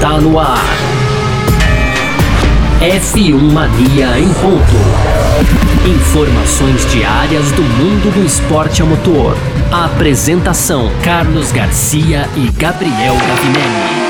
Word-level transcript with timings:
Está 0.00 0.18
no 0.18 0.38
ar. 0.38 0.64
F1 2.80 3.38
Mania 3.52 4.18
em 4.18 4.32
ponto. 4.32 4.72
Informações 5.86 6.90
diárias 6.90 7.52
do 7.52 7.62
mundo 7.62 8.10
do 8.14 8.24
esporte 8.24 8.80
a 8.80 8.86
motor. 8.86 9.36
Apresentação: 9.70 10.90
Carlos 11.04 11.52
Garcia 11.52 12.26
e 12.34 12.50
Gabriel 12.52 13.14
Gavinelli. 13.14 14.00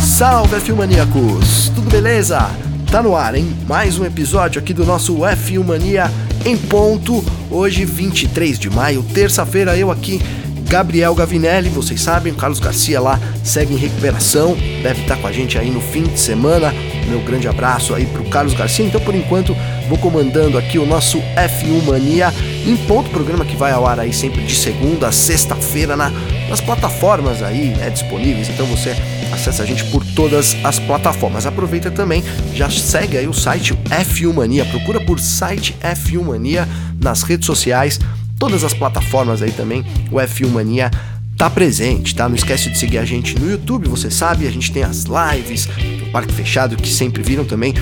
Salve 0.00 0.56
F1 0.56 0.76
Maníacos! 0.76 1.70
Tudo 1.74 1.90
beleza? 1.90 2.48
Tá 2.90 3.02
no 3.02 3.14
ar, 3.14 3.34
hein? 3.34 3.54
Mais 3.68 3.98
um 3.98 4.06
episódio 4.06 4.58
aqui 4.58 4.72
do 4.72 4.86
nosso 4.86 5.16
F1 5.16 5.62
Mania 5.62 6.10
em 6.46 6.56
ponto. 6.56 7.22
Hoje, 7.50 7.84
23 7.84 8.58
de 8.58 8.70
maio, 8.70 9.02
terça-feira, 9.02 9.76
eu 9.76 9.90
aqui, 9.90 10.22
Gabriel 10.68 11.14
Gavinelli, 11.14 11.68
vocês 11.68 12.00
sabem, 12.00 12.32
o 12.32 12.36
Carlos 12.36 12.58
Garcia 12.58 13.00
lá 13.00 13.20
segue 13.44 13.74
em 13.74 13.76
recuperação, 13.76 14.56
deve 14.82 15.02
estar 15.02 15.16
com 15.16 15.26
a 15.26 15.32
gente 15.32 15.56
aí 15.56 15.70
no 15.70 15.80
fim 15.80 16.02
de 16.02 16.18
semana. 16.18 16.74
Meu 17.08 17.20
grande 17.20 17.46
abraço 17.46 17.94
aí 17.94 18.04
pro 18.04 18.24
Carlos 18.24 18.52
Garcia. 18.52 18.84
Então, 18.84 19.00
por 19.00 19.14
enquanto, 19.14 19.56
vou 19.88 19.96
comandando 19.96 20.58
aqui 20.58 20.76
o 20.76 20.84
nosso 20.84 21.18
F1 21.36 21.84
Mania 21.84 22.32
em 22.66 22.76
ponto, 22.76 23.08
programa 23.10 23.44
que 23.44 23.56
vai 23.56 23.70
ao 23.70 23.86
ar 23.86 24.00
aí 24.00 24.12
sempre 24.12 24.42
de 24.42 24.56
segunda 24.56 25.06
a 25.06 25.12
sexta-feira 25.12 25.96
na, 25.96 26.10
nas 26.48 26.60
plataformas 26.60 27.42
aí 27.42 27.68
né, 27.76 27.88
disponíveis. 27.88 28.48
Então 28.48 28.66
você 28.66 28.96
acessa 29.32 29.62
a 29.62 29.66
gente 29.66 29.84
por 29.84 30.04
todas 30.16 30.56
as 30.64 30.80
plataformas. 30.80 31.46
Aproveita 31.46 31.92
também, 31.92 32.24
já 32.52 32.68
segue 32.68 33.16
aí 33.16 33.28
o 33.28 33.32
site 33.32 33.72
F1 33.88 34.32
Mania, 34.32 34.64
procura 34.64 35.00
por 35.00 35.20
site 35.20 35.76
F1 35.80 36.24
Mania 36.24 36.68
nas 37.00 37.22
redes 37.22 37.46
sociais, 37.46 38.00
todas 38.38 38.64
as 38.64 38.74
plataformas 38.74 39.42
aí 39.42 39.52
também, 39.52 39.84
o 40.10 40.16
F1 40.16 40.48
Mania 40.48 40.90
tá 41.36 41.50
presente, 41.50 42.14
tá? 42.14 42.28
Não 42.28 42.36
esquece 42.36 42.70
de 42.70 42.78
seguir 42.78 42.98
a 42.98 43.04
gente 43.04 43.38
no 43.38 43.50
YouTube, 43.50 43.88
você 43.88 44.10
sabe, 44.10 44.46
a 44.46 44.50
gente 44.50 44.72
tem 44.72 44.82
as 44.82 45.04
lives, 45.04 45.68
o 46.02 46.10
Parque 46.10 46.32
Fechado, 46.32 46.76
que 46.76 46.88
sempre 46.88 47.22
viram 47.22 47.44
também, 47.44 47.74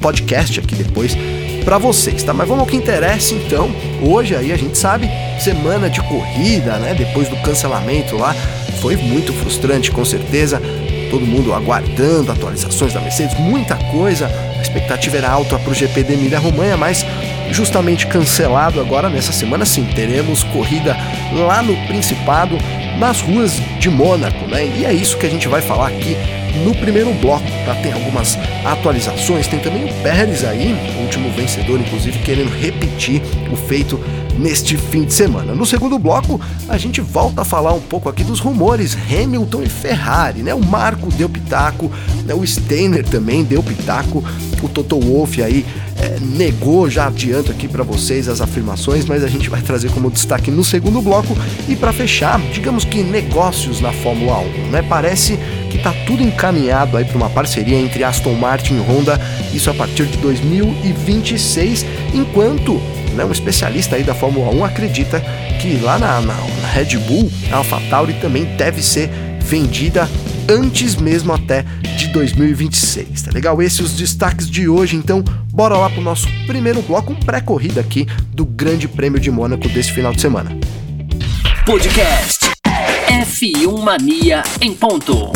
podcast 0.00 0.60
aqui 0.60 0.74
depois 0.76 1.16
para 1.64 1.76
vocês, 1.76 2.22
tá? 2.22 2.32
Mas 2.32 2.48
vamos 2.48 2.62
ao 2.62 2.66
que 2.66 2.76
interessa 2.76 3.34
então. 3.34 3.70
Hoje 4.02 4.34
aí 4.34 4.52
a 4.52 4.56
gente 4.56 4.78
sabe, 4.78 5.08
semana 5.40 5.90
de 5.90 6.00
corrida, 6.02 6.78
né? 6.78 6.94
Depois 6.94 7.28
do 7.28 7.36
cancelamento 7.42 8.16
lá, 8.16 8.34
foi 8.80 8.96
muito 8.96 9.32
frustrante, 9.32 9.90
com 9.90 10.04
certeza. 10.04 10.62
Todo 11.10 11.26
mundo 11.26 11.54
aguardando 11.54 12.30
atualizações 12.30 12.92
da 12.92 13.00
Mercedes, 13.00 13.38
muita 13.38 13.76
coisa. 13.90 14.26
A 14.58 14.62
expectativa 14.62 15.16
era 15.16 15.30
alta 15.30 15.58
para 15.58 15.70
o 15.70 15.74
GP 15.74 16.02
de 16.02 16.12
Emília 16.14 16.38
Romanha, 16.38 16.76
mas 16.76 17.04
justamente 17.50 18.06
cancelado 18.06 18.80
agora 18.80 19.08
nessa 19.08 19.32
semana 19.32 19.64
sim. 19.64 19.84
Teremos 19.94 20.44
corrida 20.44 20.96
lá 21.32 21.62
no 21.62 21.76
Principado, 21.86 22.58
nas 22.98 23.20
ruas 23.20 23.52
de 23.78 23.88
Mônaco, 23.88 24.46
né? 24.46 24.66
E 24.66 24.84
é 24.84 24.92
isso 24.92 25.16
que 25.16 25.26
a 25.26 25.30
gente 25.30 25.48
vai 25.48 25.62
falar 25.62 25.88
aqui 25.88 26.16
no 26.64 26.74
primeiro 26.74 27.12
bloco, 27.14 27.46
tá? 27.64 27.74
Tem 27.76 27.92
algumas 27.92 28.36
atualizações, 28.64 29.46
tem 29.46 29.60
também 29.60 29.84
o 29.84 30.02
Pérez 30.02 30.44
aí, 30.44 30.74
o 30.98 31.02
último 31.02 31.30
vencedor, 31.30 31.80
inclusive, 31.80 32.18
querendo 32.20 32.50
repetir 32.50 33.22
o 33.52 33.56
feito 33.56 33.98
neste 34.38 34.76
fim 34.76 35.04
de 35.04 35.12
semana. 35.12 35.54
No 35.54 35.66
segundo 35.66 35.98
bloco, 35.98 36.40
a 36.68 36.76
gente 36.76 37.00
volta 37.00 37.42
a 37.42 37.44
falar 37.44 37.72
um 37.72 37.80
pouco 37.80 38.08
aqui 38.08 38.24
dos 38.24 38.40
rumores 38.40 38.96
Hamilton 38.96 39.62
e 39.62 39.68
Ferrari, 39.68 40.42
né? 40.42 40.54
O 40.54 40.64
Marco 40.64 41.12
deu 41.12 41.28
pitaco, 41.28 41.90
né? 42.24 42.34
o 42.34 42.46
Steiner 42.46 43.04
também 43.04 43.44
deu 43.44 43.62
pitaco, 43.62 44.24
o 44.66 44.68
Toto 44.68 44.98
Wolff 44.98 45.42
aí 45.42 45.64
é, 45.96 46.18
negou, 46.20 46.88
já 46.88 47.06
adianto 47.06 47.50
aqui 47.50 47.68
para 47.68 47.82
vocês 47.82 48.28
as 48.28 48.40
afirmações, 48.40 49.04
mas 49.04 49.24
a 49.24 49.28
gente 49.28 49.48
vai 49.48 49.60
trazer 49.60 49.90
como 49.90 50.10
destaque 50.10 50.50
no 50.50 50.64
segundo 50.64 51.00
bloco. 51.02 51.36
E 51.68 51.76
para 51.76 51.92
fechar, 51.92 52.40
digamos 52.52 52.84
que 52.84 53.02
negócios 53.02 53.80
na 53.80 53.92
Fórmula 53.92 54.38
1, 54.38 54.70
né? 54.70 54.82
Parece 54.82 55.38
que 55.70 55.78
tá 55.78 55.92
tudo 56.06 56.22
encaminhado 56.22 56.96
aí 56.96 57.04
para 57.04 57.16
uma 57.16 57.30
parceria 57.30 57.78
entre 57.78 58.04
Aston 58.04 58.34
Martin 58.34 58.74
e 58.74 58.80
Honda, 58.80 59.20
isso 59.52 59.70
a 59.70 59.74
partir 59.74 60.06
de 60.06 60.16
2026, 60.18 61.84
enquanto 62.14 62.80
né, 63.14 63.24
um 63.24 63.32
especialista 63.32 63.96
aí 63.96 64.04
da 64.04 64.14
Fórmula 64.14 64.50
1 64.54 64.64
acredita 64.64 65.20
que 65.60 65.78
lá 65.78 65.98
na, 65.98 66.20
na, 66.20 66.34
na 66.34 66.68
Red 66.68 66.96
Bull, 66.98 67.30
a 67.50 67.56
AlphaTauri 67.56 68.14
também 68.14 68.44
deve 68.56 68.82
ser 68.82 69.10
vendida 69.40 70.08
antes 70.48 70.96
mesmo 70.96 71.32
até 71.32 71.62
de 71.96 72.08
2026, 72.08 73.22
tá 73.22 73.30
legal? 73.32 73.60
Esses 73.60 73.80
os 73.80 73.92
destaques 73.92 74.48
de 74.48 74.68
hoje, 74.68 74.96
então 74.96 75.22
bora 75.52 75.76
lá 75.76 75.90
pro 75.90 76.00
nosso 76.00 76.26
primeiro 76.46 76.80
bloco, 76.80 77.12
um 77.12 77.16
pré-corrida 77.16 77.80
aqui 77.80 78.06
do 78.32 78.46
Grande 78.46 78.88
Prêmio 78.88 79.20
de 79.20 79.30
Mônaco 79.30 79.68
desse 79.68 79.92
final 79.92 80.12
de 80.12 80.20
semana. 80.20 80.50
Podcast 81.66 82.46
F1 83.08 83.82
Mania 83.82 84.42
em 84.60 84.72
ponto. 84.72 85.32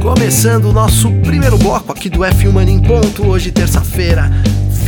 Começando 0.00 0.66
o 0.66 0.72
nosso 0.72 1.10
primeiro 1.22 1.58
bloco 1.58 1.92
aqui 1.92 2.08
do 2.08 2.20
F1 2.20 2.52
Mania 2.52 2.74
em 2.74 2.82
ponto, 2.82 3.26
hoje 3.26 3.50
terça-feira, 3.50 4.30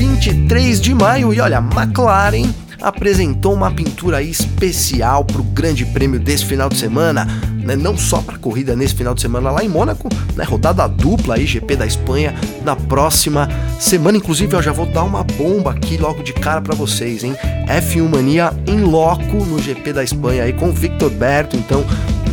23 0.00 0.80
de 0.80 0.94
maio, 0.94 1.34
e 1.34 1.40
olha, 1.42 1.58
McLaren 1.58 2.50
apresentou 2.80 3.52
uma 3.52 3.70
pintura 3.70 4.22
especial 4.22 5.22
para 5.26 5.42
o 5.42 5.44
Grande 5.44 5.84
Prêmio 5.84 6.18
desse 6.18 6.46
final 6.46 6.70
de 6.70 6.78
semana, 6.78 7.26
né? 7.62 7.76
não 7.76 7.98
só 7.98 8.22
para 8.22 8.36
a 8.36 8.38
corrida 8.38 8.74
nesse 8.74 8.94
final 8.94 9.12
de 9.14 9.20
semana 9.20 9.50
lá 9.50 9.62
em 9.62 9.68
Mônaco, 9.68 10.08
né? 10.34 10.42
rodada 10.42 10.88
dupla 10.88 11.34
aí, 11.34 11.44
GP 11.44 11.76
da 11.76 11.86
Espanha 11.86 12.34
na 12.64 12.74
próxima 12.74 13.46
semana. 13.78 14.16
Inclusive, 14.16 14.56
eu 14.56 14.62
já 14.62 14.72
vou 14.72 14.86
dar 14.86 15.04
uma 15.04 15.22
bomba 15.22 15.72
aqui 15.72 15.98
logo 15.98 16.22
de 16.22 16.32
cara 16.32 16.62
para 16.62 16.74
vocês, 16.74 17.22
hein? 17.22 17.36
F1 17.68 18.08
Mania 18.08 18.54
em 18.66 18.80
loco 18.80 19.44
no 19.44 19.58
GP 19.58 19.92
da 19.92 20.02
Espanha 20.02 20.44
aí 20.44 20.54
com 20.54 20.72
Victor 20.72 21.10
Berto, 21.10 21.56
então 21.56 21.84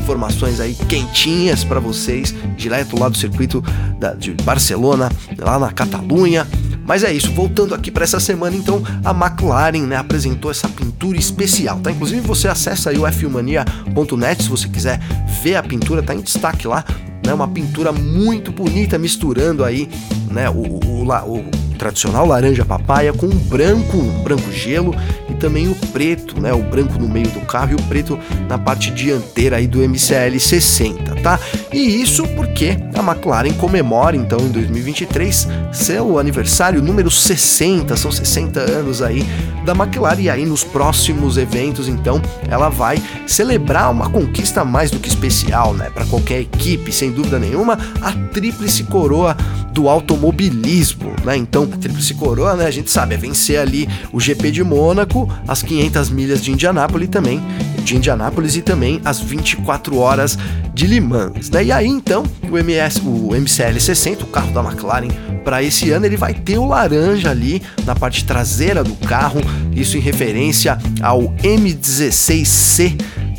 informações 0.08 0.62
aí 0.62 0.74
quentinhas 0.88 1.66
para 1.66 1.82
vocês, 1.82 2.34
direto 2.56 2.98
lá 2.98 3.10
do 3.10 3.18
circuito 3.18 3.62
da, 4.00 4.14
de 4.14 4.32
Barcelona, 4.36 5.12
lá 5.38 5.60
na 5.60 5.70
Catalunha. 5.70 6.48
Mas 6.88 7.03
é 7.03 7.12
isso, 7.12 7.34
voltando 7.34 7.75
aqui 7.75 7.92
para 7.92 8.06
essa 8.06 8.20
semana, 8.20 8.56
então 8.56 8.81
a 9.03 9.12
McLaren 9.12 9.86
né, 9.86 9.98
apresentou 9.98 10.50
essa 10.50 10.70
pintura 10.70 11.18
especial, 11.18 11.80
tá? 11.80 11.92
Inclusive 11.92 12.22
você 12.22 12.48
acessa 12.48 12.90
aí 12.90 12.98
o 12.98 13.06
fmania.net 13.06 14.42
se 14.42 14.50
você 14.50 14.70
quiser 14.70 15.00
ver 15.44 15.58
a 15.58 15.64
pintura, 15.64 16.02
tá 16.02 16.16
em 16.16 16.22
destaque 16.22 16.66
lá, 16.66 16.86
né? 17.25 17.34
Uma 17.34 17.48
pintura 17.48 17.92
muito 17.92 18.53
bonita, 18.53 18.98
misturando 18.98 19.66
aí, 19.66 19.90
né, 20.31 20.50
o, 20.50 20.53
o, 20.53 21.03
o, 21.03 21.40
o 21.40 21.67
tradicional 21.78 22.26
laranja 22.26 22.66
papaya 22.66 23.14
com 23.14 23.28
um 23.28 23.38
branco, 23.38 23.98
um 23.98 24.24
branco 24.24 24.52
gelo 24.52 24.96
e 25.30 25.34
também 25.36 25.68
o 25.68 25.76
preto, 25.76 26.40
né, 26.42 26.54
o 26.54 26.64
branco 26.64 27.00
no 27.00 27.08
meio 27.08 27.30
do 27.30 27.42
carro 27.42 27.72
e 27.72 27.76
o 27.76 27.84
preto 27.84 28.20
na 28.50 28.58
parte 28.58 28.92
dianteira 28.92 29.58
aí 29.58 29.68
do 29.68 29.80
MCL 29.80 30.40
60, 30.40 31.16
tá? 31.22 31.40
E 31.72 32.02
isso 32.02 32.28
porque 32.30 32.78
a 32.94 33.00
McLaren 33.00 33.54
comemora 33.54 34.16
então 34.16 34.40
em 34.40 34.50
2023 34.50 35.48
seu 35.72 36.20
aniversário 36.20 36.82
número 36.82 37.12
60, 37.12 37.96
são 37.96 38.12
60 38.12 38.60
anos 38.60 39.02
aí 39.02 39.26
da 39.66 39.74
McLaren 39.74 40.22
e 40.22 40.30
aí 40.30 40.46
nos 40.46 40.64
próximos 40.64 41.38
eventos 41.38 41.88
então 41.88 42.22
ela 42.50 42.70
vai 42.70 43.02
celebrar 43.26 43.92
uma 43.92 44.10
conquista 44.10 44.66
mais 44.66 44.90
do 44.90 45.00
que 45.00 45.10
especial, 45.10 45.74
né, 45.74 45.90
para 45.90 46.06
qualquer 46.06 46.42
equipe, 46.42 46.92
sem 46.92 47.12
dúvida 47.12 47.40
nenhuma, 47.40 47.78
a 48.02 48.12
tríplice 48.12 48.84
coroa 48.84 49.36
do 49.78 49.88
automobilismo, 49.88 51.14
né? 51.24 51.38
Então, 51.38 51.67
a 51.74 51.78
tríplice 51.78 52.14
coroa, 52.14 52.56
né, 52.56 52.66
a 52.66 52.72
gente 52.72 52.92
sabe, 52.92 53.16
é 53.16 53.18
vencer 53.18 53.60
ali 53.60 53.88
o 54.12 54.20
GP 54.20 54.52
de 54.52 54.64
Mônaco, 54.64 55.32
as 55.48 55.62
500 55.62 56.10
milhas 56.10 56.42
de 56.42 56.52
Indianápolis 56.52 57.10
também, 57.10 57.42
de 57.84 57.96
Indianápolis 57.96 58.56
e 58.56 58.62
também 58.62 59.02
as 59.06 59.20
24 59.20 59.98
horas 59.98 60.38
de 60.74 60.86
Le 60.86 61.00
né? 61.00 61.64
E 61.64 61.72
aí 61.72 61.88
então, 61.88 62.24
o 62.50 62.58
MS, 62.58 63.02
o 63.04 63.34
MCL 63.34 63.80
60, 63.80 64.24
o 64.24 64.28
carro 64.28 64.52
da 64.52 64.62
McLaren 64.62 65.08
para 65.44 65.64
esse 65.64 65.90
ano, 65.92 66.06
ele 66.06 66.18
vai 66.18 66.34
ter 66.34 66.58
o 66.58 66.68
laranja 66.68 67.31
ali 67.31 67.62
na 67.86 67.96
parte 67.96 68.25
traseira 68.25 68.84
do 68.84 68.94
carro, 69.08 69.40
isso 69.74 69.98
em 69.98 70.02
referência 70.02 70.78
ao 71.02 71.34
M16C 71.36 72.98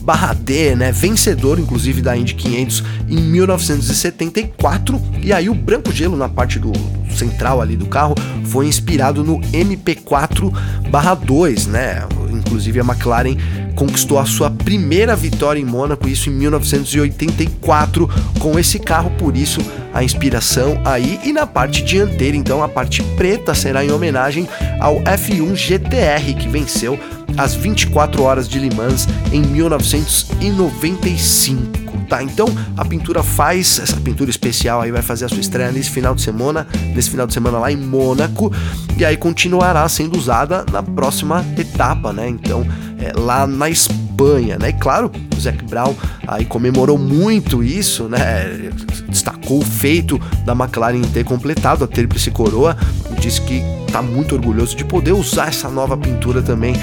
barra 0.08 0.32
D, 0.32 0.74
né? 0.74 0.90
Vencedor, 0.90 1.60
inclusive, 1.60 2.00
da 2.00 2.16
Indy 2.16 2.34
500 2.34 2.82
em 3.10 3.16
1974. 3.16 4.98
E 5.22 5.34
aí 5.34 5.50
o 5.50 5.54
branco 5.54 5.92
gelo 5.92 6.16
na 6.16 6.30
parte 6.30 6.58
do 6.58 6.72
central 7.18 7.60
ali 7.60 7.76
do 7.76 7.86
carro 7.86 8.14
foi 8.44 8.66
inspirado 8.66 9.24
no 9.24 9.40
MP4 9.40 10.52
barra 10.90 11.14
2, 11.14 11.66
né? 11.66 12.06
Inclusive 12.30 12.80
a 12.80 12.84
McLaren 12.84 13.36
conquistou 13.74 14.18
a 14.18 14.26
sua 14.26 14.50
primeira 14.50 15.14
vitória 15.14 15.60
em 15.60 15.64
Mônaco, 15.64 16.08
isso 16.08 16.28
em 16.28 16.32
1984, 16.32 18.10
com 18.40 18.58
esse 18.58 18.80
carro, 18.80 19.12
por 19.18 19.36
isso 19.36 19.60
a 19.94 20.02
inspiração 20.02 20.82
aí. 20.84 21.20
E 21.24 21.32
na 21.32 21.46
parte 21.46 21.84
dianteira, 21.84 22.36
então, 22.36 22.60
a 22.62 22.68
parte 22.68 23.02
preta 23.16 23.54
será 23.54 23.84
em 23.84 23.92
homenagem 23.92 24.48
ao 24.80 24.96
F1 25.02 25.54
GTR, 25.54 26.34
que 26.34 26.48
venceu 26.48 26.98
as 27.36 27.54
24 27.54 28.22
horas 28.22 28.48
de 28.48 28.58
Le 28.58 28.74
Mans 28.74 29.06
em 29.32 29.42
1995. 29.42 31.87
Tá? 32.08 32.22
Então 32.22 32.46
a 32.76 32.84
pintura 32.84 33.22
faz, 33.22 33.78
essa 33.78 33.96
pintura 33.96 34.30
especial 34.30 34.80
aí 34.80 34.90
vai 34.90 35.02
fazer 35.02 35.24
a 35.24 35.28
sua 35.28 35.40
estreia 35.40 35.70
nesse 35.70 35.90
final 35.90 36.14
de 36.14 36.22
semana, 36.22 36.66
nesse 36.94 37.10
final 37.10 37.26
de 37.26 37.34
semana 37.34 37.58
lá 37.58 37.70
em 37.70 37.76
Mônaco, 37.76 38.52
e 38.96 39.04
aí 39.04 39.16
continuará 39.16 39.88
sendo 39.88 40.18
usada 40.18 40.64
na 40.70 40.82
próxima 40.82 41.44
etapa, 41.56 42.12
né? 42.12 42.28
Então, 42.28 42.66
é, 42.98 43.12
lá 43.18 43.46
na 43.46 43.70
Espanha, 43.70 44.58
né? 44.58 44.70
E 44.70 44.72
claro, 44.72 45.10
o 45.36 45.40
Zac 45.40 45.64
Brown 45.64 45.94
aí 46.26 46.44
comemorou 46.44 46.98
muito 46.98 47.62
isso, 47.62 48.04
né? 48.04 48.70
Destacou 49.08 49.60
o 49.60 49.64
feito 49.64 50.20
da 50.44 50.52
McLaren 50.52 51.02
ter 51.02 51.24
completado 51.24 51.84
a 51.84 51.86
tríplice 51.86 52.30
coroa, 52.30 52.76
disse 53.20 53.40
que 53.40 53.62
tá 53.92 54.02
muito 54.02 54.34
orgulhoso 54.34 54.76
de 54.76 54.84
poder 54.84 55.12
usar 55.12 55.48
essa 55.48 55.68
nova 55.68 55.96
pintura 55.96 56.42
também 56.42 56.74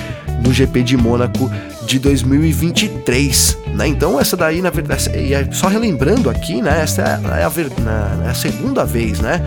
no 0.43 0.53
GP 0.53 0.83
de 0.83 0.97
Mônaco 0.97 1.49
de 1.85 1.99
2023, 1.99 3.57
né? 3.73 3.87
Então 3.87 4.19
essa 4.19 4.35
daí, 4.35 4.61
na 4.61 4.69
verdade, 4.69 5.09
é 5.13 5.47
só 5.51 5.67
relembrando 5.67 6.29
aqui, 6.29 6.61
né? 6.61 6.81
Essa 6.81 7.01
é 7.01 7.05
a, 7.05 7.39
é 8.25 8.29
a, 8.29 8.33
segunda 8.33 8.83
vez, 8.83 9.19
né? 9.19 9.41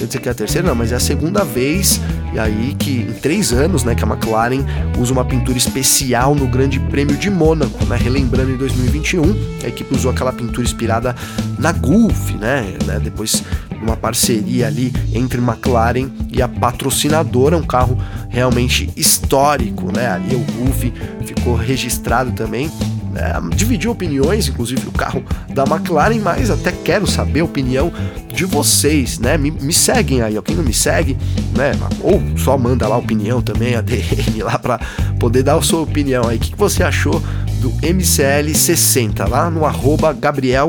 Eu 0.00 0.06
dizer 0.06 0.20
que 0.20 0.28
é 0.28 0.32
a 0.32 0.34
terceira, 0.34 0.66
não, 0.66 0.74
mas 0.74 0.92
é 0.92 0.96
a 0.96 1.00
segunda 1.00 1.44
vez, 1.44 2.00
e 2.32 2.38
aí 2.38 2.74
que 2.78 3.00
em 3.00 3.12
três 3.12 3.52
anos, 3.52 3.84
né, 3.84 3.94
que 3.94 4.04
a 4.04 4.06
McLaren 4.06 4.64
usa 4.98 5.12
uma 5.12 5.24
pintura 5.24 5.58
especial 5.58 6.34
no 6.34 6.46
Grande 6.46 6.78
Prêmio 6.78 7.16
de 7.16 7.30
Mônaco, 7.30 7.84
né? 7.86 7.96
Relembrando 7.96 8.50
em 8.50 8.56
2021, 8.56 9.22
a 9.64 9.68
equipe 9.68 9.94
usou 9.94 10.10
aquela 10.10 10.32
pintura 10.32 10.62
inspirada 10.62 11.14
na 11.58 11.72
Gulf, 11.72 12.30
né? 12.34 12.76
né? 12.86 13.00
Depois 13.02 13.42
uma 13.82 13.96
parceria 13.96 14.66
ali 14.66 14.92
entre 15.12 15.40
McLaren 15.40 16.10
e 16.30 16.42
a 16.42 16.48
patrocinadora, 16.48 17.56
um 17.56 17.62
carro 17.62 17.98
realmente 18.28 18.90
histórico, 18.96 19.92
né? 19.92 20.08
Ali 20.08 20.34
o 20.34 20.44
Gulf 20.52 20.84
ficou 21.24 21.54
registrado 21.54 22.32
também. 22.32 22.70
É, 23.18 23.56
dividiu 23.56 23.90
opiniões, 23.90 24.46
inclusive 24.46 24.86
o 24.86 24.92
carro 24.92 25.24
da 25.52 25.64
McLaren, 25.64 26.20
mas 26.20 26.50
até 26.50 26.70
quero 26.70 27.04
saber 27.04 27.40
a 27.40 27.44
opinião 27.44 27.92
de 28.32 28.44
vocês, 28.44 29.18
né? 29.18 29.36
Me, 29.36 29.50
me 29.50 29.72
seguem 29.72 30.22
aí, 30.22 30.38
ó. 30.38 30.42
quem 30.42 30.54
não 30.54 30.62
me 30.62 30.72
segue, 30.72 31.18
né? 31.56 31.72
Ou 32.00 32.22
só 32.36 32.56
manda 32.56 32.86
lá 32.86 32.96
opinião 32.96 33.42
também, 33.42 33.74
a 33.74 33.80
DM 33.80 34.40
lá 34.40 34.56
para 34.56 34.78
poder 35.18 35.42
dar 35.42 35.56
a 35.56 35.62
sua 35.62 35.80
opinião 35.80 36.28
aí. 36.28 36.36
O 36.36 36.40
que, 36.40 36.52
que 36.52 36.56
você 36.58 36.84
achou 36.84 37.20
do 37.60 37.72
MCL60 37.82 39.28
lá 39.28 39.50
no 39.50 39.66
arroba 39.66 40.12
Gabriel 40.12 40.68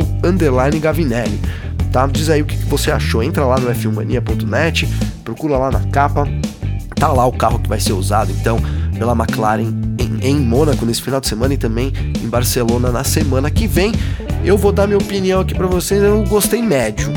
Gavinelli? 0.82 1.40
Tá? 1.92 2.08
Diz 2.08 2.32
aí 2.32 2.42
o 2.42 2.46
que, 2.46 2.58
que 2.58 2.66
você 2.66 2.90
achou. 2.90 3.22
Entra 3.22 3.46
lá 3.46 3.60
no 3.60 3.70
f1mania.net, 3.70 4.90
procura 5.24 5.56
lá 5.56 5.70
na 5.70 5.82
capa, 5.82 6.28
tá 6.96 7.10
lá 7.10 7.28
o 7.28 7.32
carro 7.32 7.60
que 7.60 7.70
vai 7.70 7.80
ser 7.80 7.94
usado 7.94 8.32
então 8.32 8.58
pela 8.98 9.14
McLaren 9.14 9.89
em, 10.22 10.36
Mônaco 10.40 10.86
nesse 10.86 11.02
final 11.02 11.20
de 11.20 11.28
semana 11.28 11.54
e 11.54 11.58
também 11.58 11.94
em 12.22 12.28
Barcelona 12.28 12.92
na 12.92 13.04
semana 13.04 13.50
que 13.50 13.68
vem. 13.68 13.92
Eu 14.44 14.58
vou 14.58 14.72
dar 14.72 14.88
minha 14.88 14.98
opinião 14.98 15.42
aqui 15.42 15.54
para 15.54 15.68
vocês, 15.68 16.02
eu 16.02 16.24
gostei 16.24 16.62
médio. 16.62 17.10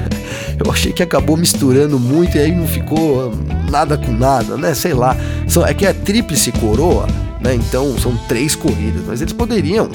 eu 0.64 0.70
achei 0.70 0.92
que 0.92 1.02
acabou 1.02 1.36
misturando 1.36 1.98
muito 1.98 2.36
e 2.36 2.40
aí 2.40 2.52
não 2.52 2.66
ficou 2.66 3.32
nada 3.70 3.96
com 3.98 4.12
nada, 4.12 4.56
né? 4.56 4.74
Sei 4.74 4.94
lá. 4.94 5.16
É 5.66 5.74
que 5.74 5.86
é 5.86 5.92
tríplice 5.92 6.50
coroa, 6.52 7.06
né? 7.40 7.54
Então 7.54 7.96
são 7.98 8.16
três 8.28 8.56
corridas, 8.56 9.02
mas 9.06 9.20
eles 9.20 9.32
poderiam, 9.32 9.90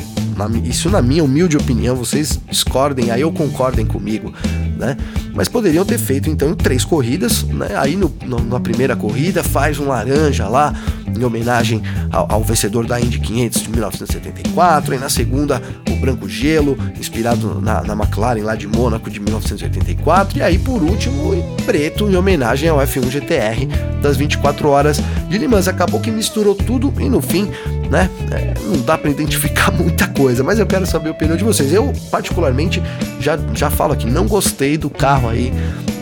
isso 0.63 0.89
na 0.89 1.01
minha 1.01 1.23
humilde 1.23 1.57
opinião, 1.57 1.95
vocês 1.95 2.39
discordem 2.49 3.11
aí 3.11 3.23
ou 3.23 3.31
concordem 3.31 3.85
comigo, 3.85 4.31
né? 4.77 4.95
Mas 5.33 5.47
poderiam 5.47 5.83
ter 5.83 5.97
feito 5.97 6.29
então 6.29 6.53
três 6.53 6.85
corridas, 6.85 7.43
né? 7.43 7.69
Aí 7.75 7.95
no, 7.95 8.13
no, 8.25 8.39
na 8.39 8.59
primeira 8.59 8.95
corrida 8.95 9.43
faz 9.43 9.79
um 9.79 9.87
laranja 9.87 10.47
lá, 10.47 10.73
em 11.17 11.23
homenagem 11.23 11.81
ao, 12.11 12.31
ao, 12.31 12.43
vencedor 12.43 12.85
da 12.85 12.99
Indy 12.99 13.19
500 13.19 13.61
de 13.61 13.69
1974, 13.69 14.95
e 14.95 14.97
na 14.97 15.09
segunda 15.09 15.61
o 15.89 15.95
branco 15.97 16.27
gelo, 16.27 16.77
inspirado 16.99 17.61
na, 17.61 17.81
na 17.81 17.93
McLaren 17.93 18.43
lá 18.43 18.55
de 18.55 18.67
Mônaco 18.67 19.09
de 19.09 19.19
1984, 19.19 20.37
e 20.37 20.41
aí 20.41 20.57
por 20.57 20.81
último 20.81 21.33
em 21.33 21.43
preto, 21.65 22.09
em 22.09 22.15
homenagem 22.15 22.69
ao 22.69 22.77
F1 22.79 23.09
GTR 23.09 23.67
das 24.01 24.17
24 24.17 24.69
horas 24.69 25.01
de 25.29 25.37
Le 25.37 25.47
Mans. 25.47 25.67
Acabou 25.67 25.99
que 25.99 26.11
misturou 26.11 26.55
tudo 26.55 26.93
e 26.99 27.09
no 27.09 27.21
fim 27.21 27.49
né? 27.89 28.09
É, 28.31 28.53
não 28.63 28.81
dá 28.83 28.97
para 28.97 29.09
identificar 29.09 29.71
muita 29.73 30.07
coisa, 30.07 30.43
mas 30.43 30.59
eu 30.59 30.67
quero 30.67 30.85
saber 30.85 31.09
a 31.09 31.11
opinião 31.11 31.35
de 31.35 31.43
vocês. 31.43 31.73
Eu, 31.73 31.91
particularmente, 32.11 32.81
já, 33.19 33.37
já 33.53 33.69
falo 33.69 33.93
aqui, 33.93 34.05
não 34.05 34.27
gostei 34.27 34.77
do 34.77 34.89
carro 34.89 35.27
aí 35.27 35.51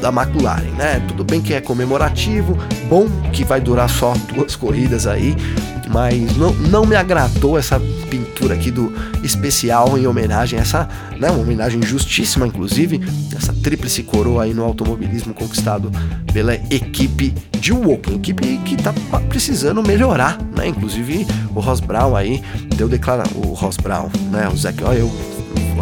da 0.02 0.10
McLaren, 0.10 0.72
né? 0.78 1.04
Tudo 1.08 1.24
bem 1.24 1.42
que 1.42 1.54
é 1.54 1.62
comemorativo, 1.62 2.58
bom 2.90 3.08
que 3.32 3.44
vai 3.44 3.60
durar 3.60 3.90
só 3.90 4.14
duas 4.34 4.56
corridas 4.56 5.08
aí, 5.08 5.36
mas 5.90 6.36
não, 6.38 6.54
não 6.54 6.86
me 6.86 6.96
agradou 6.96 7.58
essa 7.58 7.80
pintura 8.10 8.54
aqui 8.54 8.72
do 8.72 8.94
especial 9.24 9.98
em 9.98 10.06
homenagem 10.06 10.60
a 10.60 10.62
essa, 10.62 10.90
né, 11.18 11.30
uma 11.30 11.42
homenagem 11.42 11.82
justíssima 11.82 12.48
inclusive, 12.48 13.02
essa 13.36 13.54
tríplice 13.54 14.04
coroa 14.04 14.44
aí 14.44 14.54
no 14.54 14.64
automobilismo 14.64 15.34
conquistado 15.34 15.92
pela 16.34 16.56
equipe 16.56 17.34
de 17.60 17.74
Woken, 17.74 18.16
equipe 18.16 18.58
que 18.58 18.76
tá 18.78 18.94
precisando 19.28 19.82
melhorar, 19.82 20.38
né? 20.56 20.68
Inclusive 20.68 21.26
o 21.56 21.60
Ross 21.60 21.80
Brown 21.80 22.16
aí 22.16 22.44
deu 22.76 22.88
declara 22.88 23.24
o 23.36 23.54
Ross 23.54 23.78
Brown, 23.78 24.10
né? 24.32 24.48
O 24.50 24.56
Zac, 24.56 24.84
olha 24.84 25.00
eu 25.00 25.12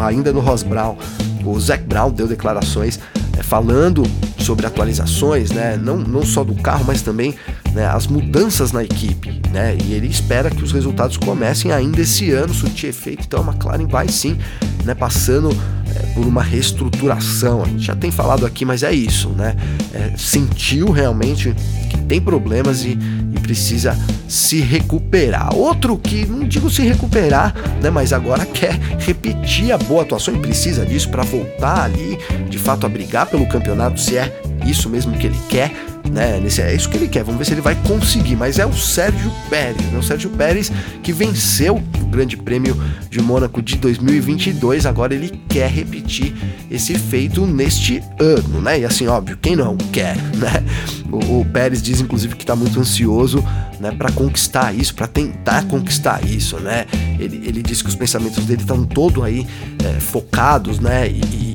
ainda 0.00 0.32
no 0.32 0.40
Ross 0.40 0.62
Brown, 0.62 0.96
o 1.44 1.58
Zac 1.60 1.84
Brown 1.84 2.10
deu 2.10 2.26
declarações 2.26 2.98
falando 3.42 4.02
sobre 4.38 4.66
atualizações, 4.66 5.50
né? 5.50 5.76
Não, 5.76 5.96
não 5.96 6.24
só 6.24 6.44
do 6.44 6.54
carro, 6.54 6.84
mas 6.86 7.02
também 7.02 7.34
né, 7.72 7.86
as 7.86 8.06
mudanças 8.06 8.72
na 8.72 8.82
equipe, 8.82 9.40
né? 9.50 9.76
E 9.84 9.92
ele 9.92 10.06
espera 10.06 10.50
que 10.50 10.62
os 10.62 10.72
resultados 10.72 11.16
comecem 11.16 11.72
ainda 11.72 12.00
esse 12.00 12.30
ano, 12.30 12.54
surtir 12.54 12.90
efeito. 12.90 13.24
Então 13.26 13.42
a 13.42 13.52
McLaren 13.52 13.86
vai 13.86 14.08
sim, 14.08 14.38
né? 14.84 14.94
Passando 14.94 15.50
é, 15.50 15.75
por 16.14 16.26
uma 16.26 16.42
reestruturação. 16.42 17.62
A 17.62 17.66
gente 17.66 17.84
já 17.84 17.96
tem 17.96 18.10
falado 18.10 18.46
aqui, 18.46 18.64
mas 18.64 18.82
é 18.82 18.92
isso, 18.92 19.30
né? 19.30 19.56
É, 19.92 20.12
sentiu 20.16 20.90
realmente 20.90 21.54
que 21.90 21.98
tem 22.02 22.20
problemas 22.20 22.84
e, 22.84 22.98
e, 23.34 23.40
precisa 23.40 23.98
se 24.28 24.60
recuperar. 24.60 25.54
Outro 25.54 25.96
que 25.96 26.26
não 26.26 26.46
digo 26.46 26.68
se 26.70 26.82
recuperar, 26.82 27.54
né? 27.82 27.90
Mas 27.90 28.12
agora 28.12 28.44
quer 28.44 28.78
repetir 28.98 29.72
a 29.72 29.78
boa 29.78 30.02
atuação 30.02 30.34
e 30.34 30.38
precisa 30.38 30.84
disso 30.84 31.08
para 31.08 31.22
voltar 31.22 31.84
ali, 31.84 32.18
de 32.48 32.58
fato, 32.58 32.86
a 32.86 32.88
brigar 32.88 33.26
pelo 33.26 33.46
campeonato, 33.46 34.00
se 34.00 34.16
é 34.16 34.40
isso 34.66 34.88
mesmo 34.88 35.16
que 35.16 35.26
ele 35.26 35.38
quer 35.48 35.72
né? 36.10 36.42
É 36.58 36.74
isso 36.74 36.88
que 36.88 36.96
ele 36.96 37.08
quer. 37.08 37.24
Vamos 37.24 37.38
ver 37.38 37.44
se 37.44 37.52
ele 37.52 37.60
vai 37.60 37.74
conseguir. 37.86 38.36
Mas 38.36 38.58
é 38.58 38.66
o 38.66 38.72
Sérgio 38.72 39.30
Pérez, 39.48 39.82
né? 39.92 39.98
O 39.98 40.02
Sérgio 40.02 40.30
Pérez 40.30 40.72
que 41.02 41.12
venceu 41.12 41.76
o 41.76 42.06
Grande 42.06 42.36
Prêmio 42.36 42.76
de 43.10 43.20
Mônaco 43.20 43.62
de 43.62 43.76
2022. 43.76 44.86
Agora 44.86 45.14
ele 45.14 45.40
quer 45.48 45.70
repetir 45.70 46.34
esse 46.70 46.94
feito 46.98 47.46
neste 47.46 48.02
ano, 48.18 48.60
né? 48.60 48.80
E 48.80 48.84
assim, 48.84 49.06
óbvio, 49.06 49.36
quem 49.40 49.56
não 49.56 49.76
quer, 49.76 50.16
né? 50.36 50.64
O, 51.10 51.40
o 51.40 51.44
Pérez 51.44 51.82
diz 51.82 52.00
inclusive 52.00 52.34
que 52.34 52.42
está 52.42 52.56
muito 52.56 52.78
ansioso, 52.80 53.44
né? 53.80 53.90
Para 53.92 54.10
conquistar 54.12 54.74
isso, 54.74 54.94
para 54.94 55.06
tentar 55.06 55.64
conquistar 55.66 56.24
isso, 56.24 56.58
né? 56.58 56.86
Ele, 57.18 57.42
ele 57.46 57.62
diz 57.62 57.82
que 57.82 57.88
os 57.88 57.94
pensamentos 57.94 58.44
dele 58.44 58.62
estão 58.62 58.84
todo 58.84 59.22
aí 59.22 59.46
é, 59.84 60.00
focados, 60.00 60.78
né? 60.78 61.08
E 61.08 61.45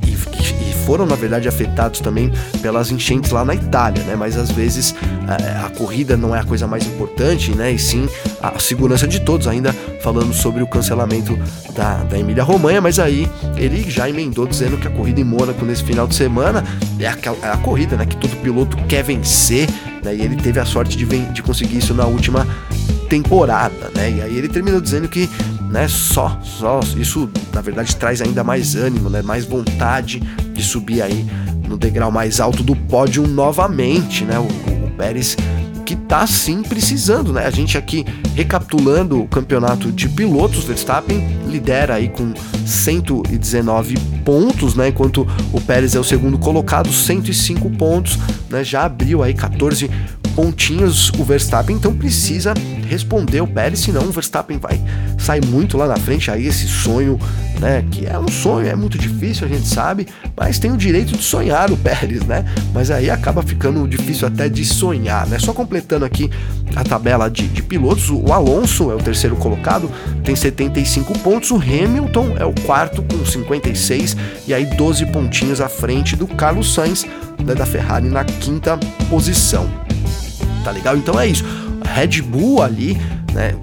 foram 0.86 1.06
na 1.06 1.16
verdade 1.16 1.48
afetados 1.48 2.00
também 2.00 2.32
pelas 2.62 2.92
enchentes 2.92 3.32
lá 3.32 3.44
na 3.44 3.56
Itália, 3.56 4.04
né? 4.04 4.16
Mas 4.16 4.38
às 4.38 4.52
vezes 4.52 4.96
a, 5.28 5.66
a 5.66 5.70
corrida 5.70 6.18
não 6.18 6.36
é 6.36 6.40
a 6.40 6.44
coisa 6.44 6.68
mais 6.68 6.86
importante, 6.86 7.52
né? 7.56 7.72
E 7.72 7.80
sim 7.80 8.08
a 8.42 8.60
segurança 8.60 9.08
de 9.08 9.20
todos, 9.20 9.48
ainda 9.48 9.74
falando 10.02 10.34
sobre 10.34 10.64
o 10.64 10.68
cancelamento 10.68 11.38
da, 11.76 12.04
da 12.04 12.20
Emília 12.20 12.44
Romanha, 12.44 12.82
mas 12.82 13.00
aí 13.00 13.30
ele 13.56 13.90
já 13.90 14.10
emendou 14.10 14.48
dizendo 14.48 14.78
que 14.78 14.88
a 14.88 14.92
corrida 14.92 15.22
em 15.22 15.24
Mônaco 15.24 15.64
nesse 15.66 15.84
final 15.84 16.08
de 16.08 16.16
semana 16.16 16.64
é, 17.00 17.08
aquela, 17.08 17.38
é 17.44 17.52
a 17.52 17.58
corrida, 17.58 17.96
né? 17.96 18.06
Que 18.06 18.18
todo 18.18 18.36
piloto 18.38 18.78
quer 18.88 19.04
vencer, 19.04 19.70
né? 20.04 20.16
E 20.16 20.22
ele 20.22 20.36
teve 20.36 20.60
a 20.60 20.66
sorte 20.66 20.98
de, 20.98 21.06
de 21.06 21.44
conseguir 21.44 21.78
isso 21.78 21.94
na 21.94 22.06
última 22.06 22.48
temporada, 23.12 23.92
né? 23.94 24.10
E 24.10 24.22
aí 24.22 24.38
ele 24.38 24.48
terminou 24.48 24.80
dizendo 24.80 25.10
que, 25.10 25.30
né, 25.72 25.88
só, 25.88 26.38
só 26.44 26.80
isso 26.98 27.30
na 27.54 27.62
verdade 27.62 27.96
traz 27.96 28.22
ainda 28.22 28.44
mais 28.44 28.76
ânimo, 28.76 29.10
né, 29.10 29.22
mais 29.22 29.46
vontade 29.46 30.20
de 30.54 30.64
subir 30.64 31.02
aí 31.02 31.26
no 31.68 31.78
degrau 31.78 32.12
mais 32.12 32.40
alto 32.40 32.62
do 32.62 32.76
pódio 32.76 33.26
novamente, 33.26 34.26
né? 34.26 34.38
O, 34.38 34.86
o 34.86 34.92
Pérez 34.92 35.38
que 35.86 35.96
tá 35.96 36.28
sim 36.28 36.62
precisando, 36.64 37.34
né? 37.34 37.46
A 37.46 37.50
gente 37.50 37.78
aqui 37.78 38.06
recapitulando 38.36 39.22
o 39.22 39.28
campeonato 39.28 39.92
de 39.92 40.08
pilotos, 40.08 40.64
Verstappen 40.64 41.40
lidera 41.48 41.96
aí 41.96 42.08
com 42.10 42.34
119 42.66 43.98
pontos, 44.24 44.76
né? 44.76 44.90
Enquanto 44.90 45.28
o 45.52 45.60
Pérez 45.60 45.96
é 45.96 46.00
o 46.00 46.04
segundo 46.04 46.38
colocado, 46.38 46.92
105 46.92 47.70
pontos, 47.72 48.18
né? 48.50 48.64
Já 48.64 48.86
abriu 48.86 49.24
aí 49.24 49.34
14 49.34 49.90
pontinhos 50.36 51.10
o 51.18 51.24
Verstappen 51.24 51.76
então 51.76 51.96
precisa 51.96 52.54
responder 52.92 53.40
o 53.40 53.48
Pérez, 53.48 53.80
senão 53.80 54.04
o 54.04 54.12
Verstappen 54.12 54.58
vai 54.58 54.78
sair 55.18 55.46
muito 55.46 55.78
lá 55.78 55.88
na 55.88 55.96
frente. 55.96 56.30
Aí 56.30 56.46
esse 56.46 56.68
sonho, 56.68 57.18
né, 57.62 57.86
que 57.90 58.06
é 58.06 58.20
um 58.20 58.28
sonho, 58.28 58.68
é 58.68 58.76
muito 58.76 58.98
difícil, 58.98 59.48
a 59.48 59.50
gente 59.50 59.66
sabe, 59.66 60.08
mas 60.36 60.60
tem 60.60 60.74
o 60.74 60.78
direito 60.78 61.18
de 61.18 61.24
sonhar 61.24 61.72
o 61.72 61.78
Pérez, 61.78 62.26
né? 62.26 62.44
Mas 62.74 62.92
aí 62.92 63.10
acaba 63.10 63.42
ficando 63.42 63.88
difícil 63.88 64.28
até 64.28 64.50
de 64.50 64.66
sonhar, 64.66 65.26
né? 65.28 65.40
Só 65.40 65.54
completando 65.54 66.04
aqui 66.04 66.30
a 66.76 66.84
tabela 66.84 67.30
de, 67.30 67.48
de 67.48 67.64
pilotos, 67.64 68.10
o 68.10 68.34
Alonso 68.34 68.92
é 68.92 68.96
o 68.96 69.00
terceiro 69.00 69.38
colocado, 69.38 69.90
tem 70.24 70.36
75 70.36 71.18
pontos, 71.20 71.52
o 71.52 71.56
Hamilton 71.56 72.36
é 72.38 72.46
o 72.46 72.54
quarto 72.66 73.02
com 73.04 73.26
56 73.26 74.18
e 74.48 74.54
aí 74.54 74.66
12 74.66 75.06
pontinhos 75.08 75.62
à 75.62 75.70
frente 75.70 76.18
do 76.18 76.28
Carlos 76.28 76.74
Sainz 76.74 77.06
né, 77.46 77.56
da 77.56 77.66
Ferrari 77.66 78.08
na 78.08 78.24
quinta 78.24 78.78
posição. 79.10 79.70
Tá 80.64 80.72
legal? 80.72 80.98
Então 80.98 81.20
é 81.20 81.28
isso. 81.28 81.44
Red 81.84 82.22
Bull 82.22 82.62
ali, 82.62 82.98
né? 83.34 83.56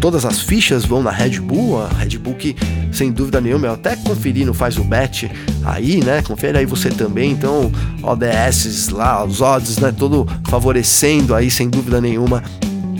Todas 0.00 0.24
as 0.24 0.40
fichas 0.40 0.84
vão 0.84 1.02
na 1.02 1.10
Red 1.10 1.40
Bull, 1.40 1.82
a 1.82 1.88
Red 1.88 2.18
Bull 2.18 2.34
que 2.34 2.54
sem 2.92 3.10
dúvida 3.10 3.40
nenhuma, 3.40 3.66
eu 3.66 3.72
até 3.72 3.96
conferi 3.96 4.44
no 4.44 4.54
Faz 4.54 4.78
o 4.78 4.84
Bet 4.84 5.30
aí, 5.64 6.02
né? 6.02 6.22
Confere 6.22 6.58
aí 6.58 6.66
você 6.66 6.88
também. 6.88 7.32
Então, 7.32 7.70
ODS 8.02 8.90
lá, 8.90 9.24
os 9.24 9.40
odds, 9.40 9.78
né? 9.78 9.92
Todo 9.96 10.26
favorecendo 10.48 11.34
aí, 11.34 11.50
sem 11.50 11.68
dúvida 11.68 12.00
nenhuma, 12.00 12.42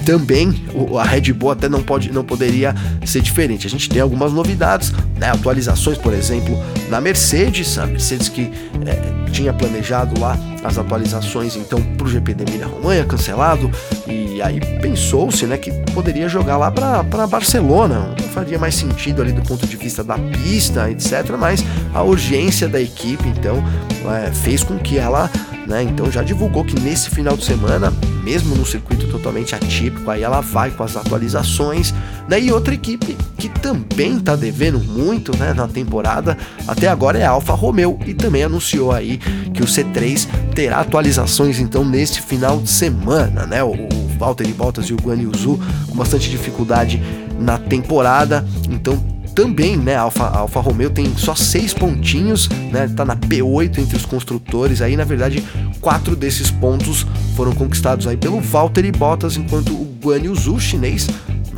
também 0.08 0.54
a 0.98 1.04
Red 1.04 1.34
Bull 1.34 1.50
até 1.50 1.68
não, 1.68 1.82
pode, 1.82 2.10
não 2.10 2.24
poderia 2.24 2.74
ser 3.04 3.20
diferente. 3.20 3.66
A 3.66 3.70
gente 3.70 3.90
tem 3.90 4.00
algumas 4.00 4.32
novidades, 4.32 4.90
né? 5.18 5.28
atualizações, 5.28 5.98
por 5.98 6.14
exemplo, 6.14 6.58
na 6.88 6.98
Mercedes, 6.98 7.76
a 7.76 7.84
Mercedes 7.84 8.30
que 8.30 8.50
é, 8.86 9.30
tinha 9.30 9.52
planejado 9.52 10.18
lá 10.18 10.38
as 10.64 10.78
atualizações 10.78 11.56
então 11.56 11.80
para 11.96 12.06
o 12.06 12.10
GP 12.10 12.34
de 12.34 12.42
Emília 12.42 12.66
Romanha 12.66 13.04
cancelado 13.04 13.70
e 14.08 14.40
aí 14.42 14.58
pensou-se 14.80 15.46
né 15.46 15.56
que 15.56 15.70
poderia 15.94 16.28
jogar 16.28 16.56
lá 16.56 16.68
para 16.68 17.26
Barcelona 17.28 18.12
não 18.20 18.28
faria 18.30 18.58
mais 18.58 18.74
sentido 18.74 19.22
ali 19.22 19.30
do 19.30 19.42
ponto 19.42 19.64
de 19.66 19.76
vista 19.76 20.02
da 20.02 20.18
pista 20.18 20.90
etc 20.90 21.30
mas 21.38 21.64
a 21.94 22.02
urgência 22.02 22.68
da 22.68 22.80
equipe 22.80 23.28
então 23.28 23.62
é, 24.10 24.32
fez 24.32 24.64
com 24.64 24.76
que 24.78 24.98
ela 24.98 25.30
né? 25.68 25.82
Então 25.82 26.10
já 26.10 26.22
divulgou 26.22 26.64
que 26.64 26.80
nesse 26.80 27.10
final 27.10 27.36
de 27.36 27.44
semana, 27.44 27.92
mesmo 28.24 28.56
no 28.56 28.64
circuito 28.64 29.06
totalmente 29.08 29.54
atípico, 29.54 30.10
aí 30.10 30.22
ela 30.22 30.40
vai 30.40 30.70
com 30.70 30.82
as 30.82 30.96
atualizações. 30.96 31.94
Né? 32.26 32.40
E 32.40 32.50
outra 32.50 32.74
equipe 32.74 33.16
que 33.36 33.48
também 33.48 34.16
está 34.16 34.34
devendo 34.34 34.80
muito 34.80 35.36
né, 35.36 35.52
na 35.52 35.68
temporada, 35.68 36.36
até 36.66 36.88
agora 36.88 37.18
é 37.18 37.24
a 37.24 37.30
Alfa 37.30 37.52
Romeo 37.52 37.98
e 38.06 38.14
também 38.14 38.42
anunciou 38.42 38.92
aí 38.92 39.18
que 39.52 39.62
o 39.62 39.66
C3 39.66 40.26
terá 40.54 40.80
atualizações 40.80 41.60
então 41.60 41.84
nesse 41.84 42.20
final 42.22 42.58
de 42.58 42.70
semana, 42.70 43.46
né? 43.46 43.62
O, 43.62 43.72
o 43.72 44.08
Valtteri 44.18 44.52
Bottas 44.52 44.86
e 44.86 44.94
o 44.94 44.96
Guan 44.96 45.16
Yu 45.16 45.36
Zhu 45.36 45.60
com 45.86 45.94
bastante 45.94 46.30
dificuldade 46.30 47.00
na 47.38 47.58
temporada, 47.58 48.44
então 48.68 49.17
também, 49.38 49.76
né, 49.76 49.94
a 49.94 50.00
Alfa, 50.00 50.24
a 50.24 50.38
Alfa 50.38 50.58
Romeo 50.58 50.90
tem 50.90 51.16
só 51.16 51.32
seis 51.32 51.72
pontinhos, 51.72 52.48
né, 52.72 52.88
tá 52.88 53.04
na 53.04 53.14
P8 53.14 53.78
entre 53.78 53.96
os 53.96 54.04
construtores, 54.04 54.82
aí. 54.82 54.96
Na 54.96 55.04
verdade 55.04 55.44
quatro 55.80 56.16
desses 56.16 56.50
pontos 56.50 57.06
foram 57.36 57.52
conquistados 57.52 58.08
aí 58.08 58.16
pelo 58.16 58.40
Valtteri 58.40 58.90
Bottas, 58.90 59.36
enquanto 59.36 59.72
o 59.72 59.96
Guan 60.02 60.18
Yu 60.18 60.58
chinês, 60.58 61.06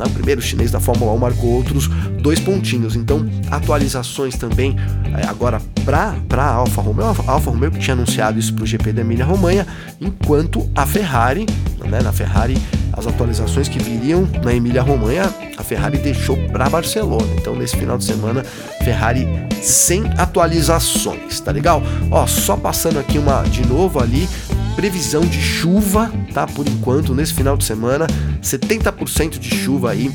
o 0.05 0.09
primeiro 0.09 0.41
chinês 0.41 0.71
da 0.71 0.79
Fórmula 0.79 1.11
1 1.13 1.17
marcou 1.17 1.49
outros 1.51 1.87
dois 2.21 2.39
pontinhos. 2.39 2.95
Então, 2.95 3.27
atualizações 3.49 4.35
também 4.35 4.75
é, 5.17 5.27
agora 5.27 5.61
para 5.85 6.43
a 6.43 6.53
Alfa 6.53 6.81
Romeo. 6.81 7.05
A 7.05 7.31
Alfa 7.31 7.49
Romeo 7.51 7.71
que 7.71 7.79
tinha 7.79 7.93
anunciado 7.93 8.39
isso 8.39 8.53
para 8.53 8.63
o 8.63 8.67
GP 8.67 8.93
da 8.93 9.01
Emília 9.01 9.25
Romanha, 9.25 9.65
enquanto 9.99 10.69
a 10.75 10.85
Ferrari, 10.85 11.45
né, 11.89 12.01
na 12.01 12.11
Ferrari 12.11 12.57
as 12.93 13.07
atualizações 13.07 13.69
que 13.69 13.79
viriam 13.79 14.27
na 14.43 14.53
Emília 14.53 14.81
Romanha, 14.81 15.33
a 15.57 15.63
Ferrari 15.63 15.97
deixou 15.97 16.35
para 16.49 16.69
Barcelona. 16.69 17.27
Então, 17.37 17.55
nesse 17.55 17.77
final 17.77 17.97
de 17.97 18.03
semana, 18.03 18.43
Ferrari 18.83 19.27
sem 19.61 20.03
atualizações, 20.17 21.39
tá 21.39 21.51
legal? 21.51 21.81
Ó, 22.09 22.25
só 22.27 22.57
passando 22.57 22.99
aqui 22.99 23.17
uma 23.17 23.43
de 23.43 23.65
novo 23.65 24.01
ali, 24.01 24.27
previsão 24.75 25.21
de 25.21 25.41
chuva, 25.41 26.11
tá? 26.33 26.47
Por 26.47 26.67
enquanto, 26.67 27.13
nesse 27.13 27.33
final 27.33 27.55
de 27.57 27.63
semana, 27.63 28.07
70% 28.41 29.37
de 29.37 29.49
chuva 29.49 29.91
aí 29.91 30.11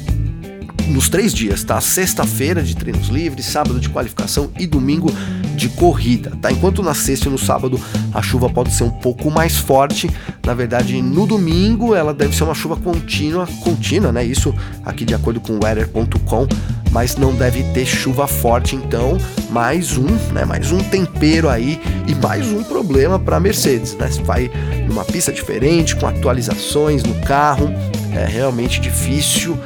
nos 0.88 1.08
três 1.08 1.32
dias, 1.34 1.64
tá? 1.64 1.80
Sexta-feira 1.80 2.62
de 2.62 2.76
treinos 2.76 3.08
livres, 3.08 3.46
sábado 3.46 3.80
de 3.80 3.88
qualificação 3.88 4.50
e 4.58 4.66
domingo 4.66 5.10
de 5.56 5.68
corrida, 5.70 6.32
tá? 6.40 6.52
Enquanto 6.52 6.82
na 6.82 6.94
sexta 6.94 7.28
e 7.28 7.30
no 7.30 7.38
sábado 7.38 7.80
a 8.12 8.22
chuva 8.22 8.48
pode 8.48 8.72
ser 8.72 8.84
um 8.84 8.90
pouco 8.90 9.30
mais 9.30 9.56
forte, 9.56 10.08
na 10.44 10.54
verdade 10.54 11.00
no 11.00 11.26
domingo 11.26 11.94
ela 11.94 12.12
deve 12.12 12.36
ser 12.36 12.44
uma 12.44 12.54
chuva 12.54 12.76
contínua, 12.76 13.48
contínua, 13.64 14.12
né? 14.12 14.24
Isso 14.24 14.54
aqui 14.84 15.04
de 15.04 15.14
acordo 15.14 15.40
com 15.40 15.58
weather.com, 15.62 16.46
mas 16.92 17.16
não 17.16 17.34
deve 17.34 17.62
ter 17.72 17.86
chuva 17.86 18.26
forte, 18.26 18.76
então 18.76 19.18
mais 19.50 19.96
um, 19.96 20.06
né? 20.32 20.44
Mais 20.44 20.70
um 20.72 20.78
tempero 20.78 21.48
aí 21.48 21.80
e 22.06 22.14
mais 22.14 22.46
um 22.46 22.62
problema 22.62 23.18
para 23.18 23.40
Mercedes, 23.40 23.94
né? 23.94 24.08
Vai 24.24 24.50
numa 24.86 25.04
pista 25.04 25.32
diferente, 25.32 25.96
com 25.96 26.06
atualizações 26.06 27.02
no 27.02 27.14
carro, 27.22 27.70
é 28.12 28.26
realmente 28.26 28.80
difícil 28.80 29.58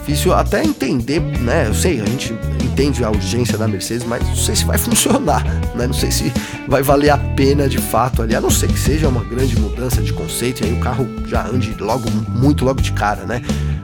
difícil 0.00 0.32
até 0.32 0.64
entender, 0.64 1.20
né? 1.20 1.66
Eu 1.68 1.74
sei, 1.74 2.00
a 2.00 2.06
gente 2.06 2.34
entende 2.64 3.04
a 3.04 3.10
urgência 3.10 3.56
da 3.56 3.68
Mercedes, 3.68 4.04
mas 4.04 4.26
não 4.26 4.34
sei 4.34 4.56
se 4.56 4.64
vai 4.64 4.76
funcionar, 4.78 5.44
né? 5.74 5.86
Não 5.86 5.94
sei 5.94 6.10
se 6.10 6.32
vai 6.66 6.82
valer 6.82 7.10
a 7.10 7.18
pena 7.18 7.68
de 7.68 7.78
fato 7.78 8.22
ali, 8.22 8.34
a 8.34 8.40
não 8.40 8.50
ser 8.50 8.68
que 8.68 8.78
seja 8.78 9.08
uma 9.08 9.22
grande 9.22 9.58
mudança 9.58 10.02
de 10.02 10.12
conceito 10.12 10.62
e 10.62 10.66
aí 10.66 10.72
o 10.72 10.80
carro 10.80 11.06
já 11.26 11.46
ande 11.46 11.74
logo, 11.78 12.10
muito 12.28 12.64
logo 12.64 12.80
de 12.80 12.92
cara, 12.92 13.24
né? 13.24 13.42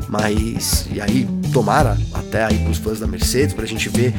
Mas, 0.09 0.87
e 0.91 1.01
aí, 1.01 1.29
tomara 1.53 1.97
até 2.15 2.45
aí 2.45 2.59
pros 2.59 2.79
fãs 2.79 3.01
da 3.01 3.07
Mercedes, 3.07 3.55
pra 3.55 3.67
gente 3.67 3.89
ver 3.89 4.15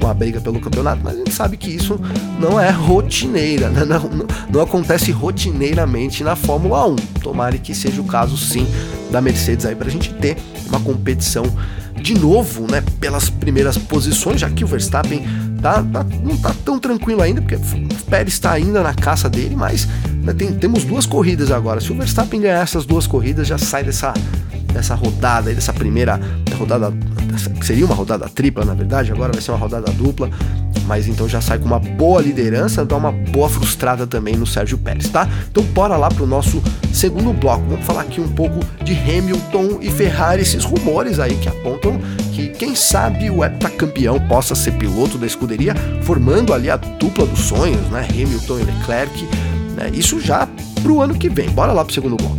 uma 0.00 0.14
briga 0.14 0.40
pelo 0.40 0.60
campeonato, 0.60 1.00
mas 1.02 1.14
a 1.14 1.18
gente 1.18 1.32
sabe 1.32 1.56
que 1.56 1.70
isso 1.70 2.00
não 2.40 2.58
é 2.58 2.70
rotineira, 2.70 3.68
né? 3.68 3.84
não, 3.84 4.00
não, 4.00 4.26
não 4.52 4.60
acontece 4.60 5.10
rotineiramente 5.12 6.24
na 6.24 6.36
Fórmula 6.36 6.86
1. 6.88 6.96
Tomara 7.22 7.56
que 7.58 7.74
seja 7.74 8.00
o 8.00 8.04
caso 8.04 8.36
sim 8.36 8.66
da 9.10 9.20
Mercedes 9.20 9.66
aí 9.66 9.74
pra 9.74 9.90
gente 9.90 10.12
ter 10.14 10.36
uma 10.68 10.80
competição 10.80 11.44
de 12.00 12.18
novo, 12.18 12.66
né, 12.70 12.82
pelas 12.98 13.30
primeiras 13.30 13.78
posições, 13.78 14.40
já 14.40 14.50
que 14.50 14.64
o 14.64 14.66
Verstappen 14.66 15.24
tá, 15.60 15.82
tá 15.82 16.04
não 16.22 16.36
tá 16.36 16.52
tão 16.64 16.78
tranquilo 16.78 17.22
ainda, 17.22 17.40
porque 17.40 17.54
o 17.54 18.04
Pérez 18.10 18.34
está 18.34 18.50
ainda 18.52 18.82
na 18.82 18.92
caça 18.92 19.30
dele, 19.30 19.54
mas 19.54 19.86
né, 20.22 20.32
tem, 20.32 20.52
temos 20.52 20.84
duas 20.84 21.06
corridas 21.06 21.50
agora. 21.52 21.80
Se 21.80 21.92
o 21.92 21.96
Verstappen 21.96 22.40
ganhar 22.40 22.60
essas 22.60 22.84
duas 22.84 23.06
corridas, 23.06 23.46
já 23.46 23.56
sai 23.56 23.84
dessa, 23.84 24.12
dessa 24.72 24.94
rodada, 24.94 25.54
dessa 25.54 25.72
primeira 25.72 26.20
rodada, 26.58 26.92
seria 27.62 27.84
uma 27.84 27.94
rodada 27.94 28.28
tripla, 28.28 28.64
na 28.64 28.74
verdade, 28.74 29.12
agora 29.12 29.32
vai 29.32 29.42
ser 29.42 29.50
uma 29.50 29.58
rodada 29.58 29.90
dupla 29.92 30.30
mas 30.86 31.08
então 31.08 31.28
já 31.28 31.40
sai 31.40 31.58
com 31.58 31.64
uma 31.64 31.78
boa 31.78 32.20
liderança, 32.20 32.84
dá 32.84 32.96
uma 32.96 33.12
boa 33.12 33.48
frustrada 33.48 34.06
também 34.06 34.36
no 34.36 34.46
Sérgio 34.46 34.76
Pérez, 34.78 35.08
tá? 35.08 35.28
Então 35.50 35.62
bora 35.64 35.96
lá 35.96 36.08
pro 36.08 36.26
nosso 36.26 36.62
segundo 36.92 37.32
bloco. 37.32 37.64
Vamos 37.68 37.86
falar 37.86 38.02
aqui 38.02 38.20
um 38.20 38.28
pouco 38.28 38.60
de 38.82 38.92
Hamilton 38.92 39.78
e 39.80 39.90
Ferrari, 39.90 40.42
esses 40.42 40.64
rumores 40.64 41.18
aí 41.18 41.34
que 41.36 41.48
apontam 41.48 42.00
que 42.32 42.48
quem 42.48 42.74
sabe 42.74 43.30
o 43.30 43.44
heptacampeão 43.44 44.20
possa 44.28 44.54
ser 44.54 44.72
piloto 44.72 45.18
da 45.18 45.26
escuderia, 45.26 45.74
formando 46.02 46.52
ali 46.52 46.70
a 46.70 46.76
dupla 46.76 47.26
dos 47.26 47.40
sonhos, 47.40 47.80
né? 47.90 48.06
Hamilton 48.10 48.58
e 48.58 48.64
Leclerc. 48.64 49.28
Né? 49.76 49.90
Isso 49.94 50.20
já 50.20 50.48
pro 50.82 51.00
ano 51.00 51.14
que 51.14 51.28
vem. 51.28 51.48
Bora 51.50 51.72
lá 51.72 51.84
pro 51.84 51.94
segundo 51.94 52.16
bloco. 52.16 52.38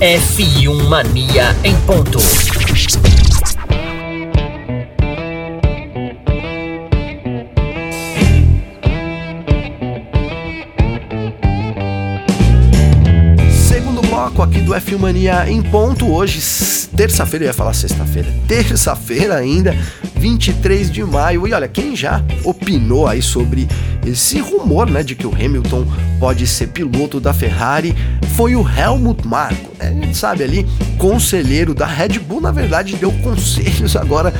F1 0.00 0.88
Mania 0.88 1.54
em 1.62 1.76
ponto. 1.86 2.18
F1 14.80 14.98
Mania 14.98 15.48
em 15.48 15.62
ponto. 15.62 16.06
Hoje, 16.06 16.40
terça-feira, 16.96 17.44
eu 17.44 17.48
ia 17.48 17.54
falar 17.54 17.72
sexta-feira, 17.72 18.28
terça-feira 18.48 19.36
ainda, 19.36 19.76
23 20.16 20.90
de 20.90 21.04
maio. 21.04 21.46
E 21.46 21.52
olha, 21.52 21.68
quem 21.68 21.94
já 21.94 22.22
opinou 22.42 23.06
aí 23.06 23.22
sobre 23.22 23.68
esse 24.06 24.40
rumor, 24.40 24.90
né, 24.90 25.02
de 25.02 25.14
que 25.14 25.26
o 25.26 25.34
Hamilton 25.34 25.86
pode 26.18 26.46
ser 26.46 26.68
piloto 26.68 27.20
da 27.20 27.32
Ferrari 27.32 27.94
foi 28.34 28.56
o 28.56 28.66
Helmut 28.68 29.26
Marko. 29.26 29.70
Né? 29.78 29.88
A 29.88 29.92
gente 29.92 30.16
sabe 30.16 30.42
ali, 30.42 30.66
conselheiro 30.98 31.74
da 31.74 31.86
Red 31.86 32.18
Bull, 32.18 32.40
na 32.40 32.50
verdade, 32.50 32.96
deu 32.96 33.12
conselhos 33.12 33.94
agora 33.96 34.32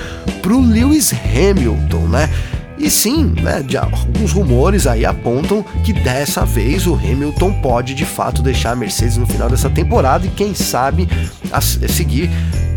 pro 0.42 0.60
Lewis 0.60 1.12
Hamilton, 1.12 2.08
né? 2.08 2.28
E 2.78 2.90
sim, 2.90 3.34
né, 3.40 3.64
alguns 3.78 4.32
rumores 4.32 4.86
aí 4.86 5.04
apontam 5.04 5.64
que 5.84 5.92
dessa 5.92 6.44
vez 6.44 6.86
o 6.86 6.94
Hamilton 6.94 7.52
pode 7.60 7.94
de 7.94 8.04
fato 8.04 8.42
deixar 8.42 8.72
a 8.72 8.76
Mercedes 8.76 9.16
no 9.16 9.26
final 9.26 9.48
dessa 9.48 9.70
temporada 9.70 10.26
e 10.26 10.30
quem 10.30 10.54
sabe 10.54 11.08
a, 11.52 11.58
a 11.58 11.60
seguir 11.60 12.30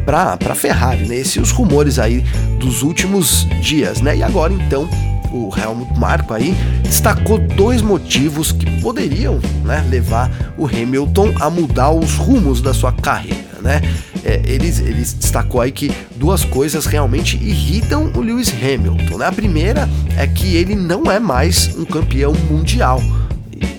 para 0.06 0.38
a 0.50 0.56
Ferrari, 0.56 1.06
né? 1.06 1.16
Esses 1.16 1.38
os 1.38 1.52
rumores 1.52 2.00
aí 2.00 2.24
dos 2.60 2.82
últimos 2.82 3.46
dias, 3.62 4.00
né? 4.00 4.16
E 4.16 4.24
agora 4.24 4.54
então 4.54 4.88
o 5.32 5.52
Helmut 5.58 6.00
Marko 6.00 6.34
aí 6.34 6.56
destacou 6.84 7.38
dois 7.38 7.82
motivos 7.82 8.54
que 8.54 8.80
poderiam 8.80 9.40
né, 9.66 9.86
levar 9.90 10.32
o 10.58 10.66
Hamilton 10.66 11.34
a 11.42 11.50
mudar 11.50 11.92
os 11.92 12.16
rumos 12.16 12.62
da 12.62 12.74
sua 12.74 12.94
carreira, 12.94 13.62
né? 13.62 13.82
É, 14.28 14.42
ele, 14.46 14.68
ele 14.68 15.06
destacou 15.06 15.62
aí 15.62 15.72
que 15.72 15.90
duas 16.18 16.44
coisas 16.44 16.86
realmente 16.86 17.38
irritam 17.38 18.12
o 18.14 18.20
Lewis 18.20 18.54
Hamilton. 18.54 19.20
Né? 19.20 19.26
A 19.26 19.32
primeira 19.32 19.90
é 20.18 20.28
que 20.28 20.58
ele 20.58 20.76
não 20.76 21.10
é 21.10 21.18
mais 21.18 21.74
um 21.78 21.86
campeão 21.86 22.34
mundial. 22.50 23.02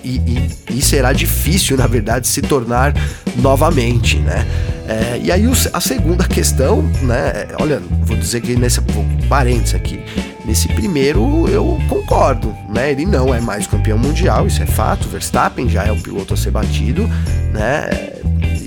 E, 0.03 0.17
e, 0.17 0.49
e, 0.71 0.81
será 0.81 1.13
difícil, 1.13 1.77
na 1.77 1.85
verdade, 1.85 2.27
se 2.27 2.41
tornar 2.41 2.95
novamente, 3.35 4.17
né? 4.17 4.43
É, 4.87 5.21
e 5.23 5.31
aí 5.31 5.45
a 5.71 5.79
segunda 5.79 6.23
questão, 6.23 6.81
né? 7.03 7.47
Olha, 7.61 7.79
vou 8.01 8.17
dizer 8.17 8.41
que 8.41 8.55
nesse 8.55 8.81
parênteses 9.29 9.75
aqui, 9.75 9.99
nesse 10.45 10.67
primeiro 10.69 11.47
eu 11.47 11.77
concordo, 11.87 12.51
né? 12.73 12.91
Ele 12.91 13.05
não 13.05 13.33
é 13.33 13.39
mais 13.39 13.67
campeão 13.67 13.99
mundial, 13.99 14.47
isso 14.47 14.63
é 14.63 14.65
fato. 14.65 15.07
Verstappen 15.07 15.69
já 15.69 15.85
é 15.85 15.91
o 15.91 15.97
piloto 15.97 16.33
a 16.33 16.37
ser 16.37 16.49
batido, 16.49 17.07
né? 17.53 17.87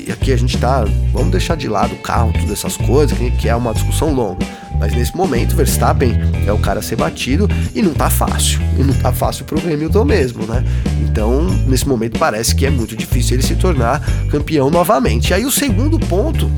E 0.06 0.10
aqui 0.10 0.32
a 0.32 0.36
gente 0.36 0.58
tá, 0.58 0.84
vamos 1.12 1.30
deixar 1.30 1.56
de 1.56 1.68
lado 1.68 1.94
o 1.94 1.98
carro, 1.98 2.32
todas 2.32 2.50
essas 2.50 2.76
coisas, 2.76 3.16
que 3.38 3.48
é 3.48 3.54
uma 3.54 3.72
discussão 3.72 4.12
longa. 4.12 4.44
Mas 4.78 4.94
nesse 4.94 5.16
momento, 5.16 5.54
Verstappen 5.54 6.12
é 6.46 6.52
o 6.52 6.58
cara 6.58 6.80
a 6.80 6.82
ser 6.82 6.96
batido 6.96 7.48
e 7.74 7.80
não 7.82 7.94
tá 7.94 8.10
fácil. 8.10 8.60
E 8.78 8.82
não 8.82 8.94
tá 8.94 9.12
fácil 9.12 9.44
pro 9.44 9.60
Hamilton 9.60 10.04
mesmo, 10.04 10.44
né? 10.44 10.64
Então, 11.02 11.44
nesse 11.68 11.86
momento, 11.86 12.18
parece 12.18 12.54
que 12.54 12.66
é 12.66 12.70
muito 12.70 12.96
difícil 12.96 13.36
ele 13.36 13.44
se 13.44 13.54
tornar 13.54 14.00
campeão 14.28 14.70
novamente. 14.70 15.30
E 15.30 15.34
aí, 15.34 15.44
o 15.44 15.52
segundo 15.52 16.00
ponto 16.00 16.50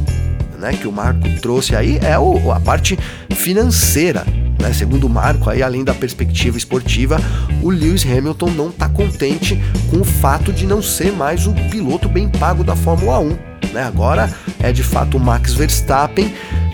né, 0.59 0.73
que 0.73 0.89
o 0.89 0.93
Marco 0.93 1.29
trouxe 1.43 1.77
aí 1.77 1.99
é 2.03 2.19
o, 2.19 2.51
a 2.51 2.59
parte 2.59 2.99
financeira. 3.31 4.25
Né? 4.65 4.73
Segundo 4.73 5.07
o 5.07 5.11
Marco, 5.11 5.51
aí, 5.51 5.63
além 5.63 5.85
da 5.85 5.93
perspectiva 5.93 6.57
esportiva, 6.57 7.21
o 7.63 7.69
Lewis 7.69 8.05
Hamilton 8.05 8.51
não 8.51 8.69
está 8.71 8.89
contente 8.89 9.61
com 9.91 10.01
o 10.01 10.05
fato 10.05 10.53
de 10.53 10.67
não 10.67 10.81
ser 10.81 11.13
mais 11.13 11.47
o 11.47 11.53
piloto 11.71 12.09
bem 12.09 12.29
pago 12.29 12.65
da 12.65 12.75
Fórmula 12.75 13.19
1. 13.19 13.29
Né? 13.75 13.83
Agora 13.83 14.33
é 14.61 14.73
de 14.73 14.83
fato 14.83 15.19
o 15.19 15.21
Max 15.21 15.53
Verstappen 15.53 16.33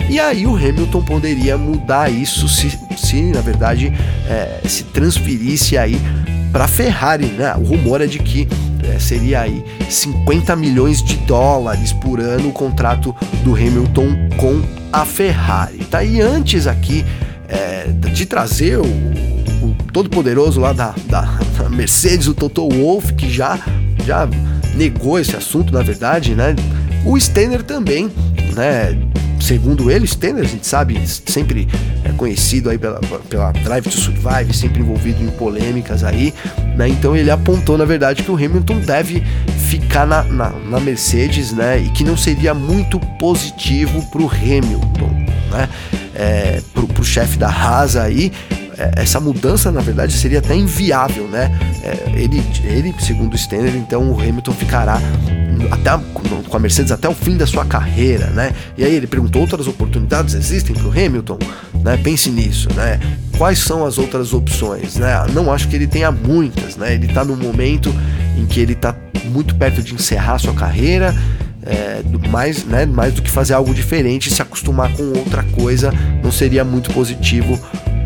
e 0.09 0.19
aí 0.19 0.47
o 0.47 0.55
Hamilton 0.55 1.03
poderia 1.03 1.57
mudar 1.57 2.09
isso 2.09 2.47
se, 2.47 2.79
se 2.97 3.21
na 3.23 3.41
verdade, 3.41 3.91
é, 4.27 4.61
se 4.67 4.83
transferisse 4.85 5.77
aí 5.77 5.99
para 6.51 6.67
Ferrari, 6.67 7.27
né? 7.27 7.55
O 7.55 7.63
rumor 7.63 8.01
é 8.01 8.05
de 8.05 8.19
que 8.19 8.47
é, 8.83 8.99
seria 8.99 9.41
aí 9.41 9.63
50 9.89 10.55
milhões 10.55 11.01
de 11.01 11.15
dólares 11.17 11.93
por 11.93 12.19
ano 12.19 12.49
o 12.49 12.51
contrato 12.51 13.15
do 13.43 13.55
Hamilton 13.55 14.09
com 14.37 14.61
a 14.91 15.05
Ferrari. 15.05 15.77
Tá? 15.89 16.03
E 16.03 16.19
antes 16.19 16.67
aqui 16.67 17.05
é, 17.51 17.87
de 18.09 18.25
trazer 18.25 18.77
o, 18.77 18.85
o 18.85 19.75
todo-poderoso 19.91 20.59
lá 20.59 20.73
da, 20.73 20.95
da, 21.07 21.21
da, 21.57 21.69
Mercedes, 21.69 22.27
o 22.27 22.33
Toto 22.33 22.67
Wolff, 22.69 23.13
que 23.13 23.29
já, 23.29 23.59
já 24.05 24.27
negou 24.75 25.19
esse 25.19 25.35
assunto, 25.35 25.73
na 25.73 25.81
verdade, 25.81 26.33
né? 26.33 26.55
O 27.05 27.19
Steiner 27.19 27.61
também, 27.63 28.09
né? 28.55 28.97
segundo 29.41 29.91
ele, 29.91 30.07
Stenner, 30.07 30.43
a 30.43 30.47
gente 30.47 30.65
sabe, 30.65 31.01
sempre 31.05 31.67
é 32.05 32.11
conhecido 32.13 32.69
aí 32.69 32.77
pela, 32.77 32.99
pela 33.27 33.51
Drive 33.51 33.85
to 33.85 33.97
Survive, 33.97 34.53
sempre 34.53 34.81
envolvido 34.81 35.21
em 35.23 35.29
polêmicas 35.31 36.03
aí, 36.03 36.33
né? 36.77 36.87
Então 36.87 37.15
ele 37.15 37.31
apontou, 37.31 37.77
na 37.77 37.85
verdade, 37.85 38.23
que 38.23 38.31
o 38.31 38.35
Hamilton 38.35 38.79
deve 38.79 39.21
ficar 39.67 40.05
na, 40.05 40.23
na, 40.23 40.49
na 40.51 40.79
Mercedes, 40.79 41.51
né? 41.51 41.79
E 41.79 41.89
que 41.89 42.03
não 42.03 42.15
seria 42.15 42.53
muito 42.53 42.99
positivo 43.17 44.01
pro 44.11 44.29
Hamilton, 44.29 45.09
né? 45.51 45.67
É, 46.21 46.61
pro, 46.71 46.87
pro 46.87 47.03
chefe 47.03 47.35
da 47.35 47.49
Haas 47.49 47.95
aí, 47.95 48.31
é, 48.77 49.01
essa 49.01 49.19
mudança, 49.19 49.71
na 49.71 49.81
verdade, 49.81 50.13
seria 50.13 50.37
até 50.37 50.55
inviável, 50.55 51.27
né? 51.27 51.51
É, 51.83 52.11
ele, 52.15 52.43
ele, 52.63 52.93
segundo 52.99 53.33
o 53.33 53.37
Stenner, 53.37 53.75
então 53.75 54.11
o 54.11 54.19
Hamilton 54.19 54.51
ficará 54.53 55.01
até 55.71 55.89
com 56.47 56.57
a 56.57 56.59
Mercedes 56.59 56.91
até 56.91 57.07
o 57.07 57.13
fim 57.13 57.37
da 57.37 57.45
sua 57.45 57.65
carreira, 57.65 58.27
né? 58.27 58.53
E 58.77 58.83
aí 58.83 58.93
ele 58.93 59.07
perguntou: 59.07 59.41
outras 59.41 59.67
oportunidades 59.67 60.33
existem 60.33 60.75
para 60.75 60.87
o 60.87 60.91
Hamilton? 60.91 61.39
Né? 61.83 61.97
Pense 61.97 62.29
nisso, 62.29 62.69
né? 62.75 62.99
Quais 63.37 63.59
são 63.59 63.85
as 63.85 63.97
outras 63.97 64.33
opções, 64.33 64.97
né? 64.97 65.25
Não 65.33 65.51
acho 65.51 65.67
que 65.67 65.75
ele 65.75 65.87
tenha 65.87 66.11
muitas, 66.11 66.75
né? 66.75 66.93
Ele 66.93 67.07
está 67.07 67.23
num 67.23 67.35
momento 67.35 67.93
em 68.37 68.45
que 68.45 68.59
ele 68.59 68.73
está 68.73 68.95
muito 69.25 69.55
perto 69.55 69.81
de 69.81 69.93
encerrar 69.93 70.37
sua 70.37 70.53
carreira. 70.53 71.15
É, 71.63 72.01
mais, 72.29 72.63
né, 72.63 72.85
mais 72.85 73.13
do 73.13 73.21
que 73.21 73.29
fazer 73.29 73.53
algo 73.53 73.73
diferente, 73.73 74.33
se 74.33 74.41
acostumar 74.41 74.91
com 74.93 75.03
outra 75.17 75.43
coisa, 75.43 75.93
não 76.23 76.31
seria 76.31 76.63
muito 76.63 76.91
positivo 76.91 77.59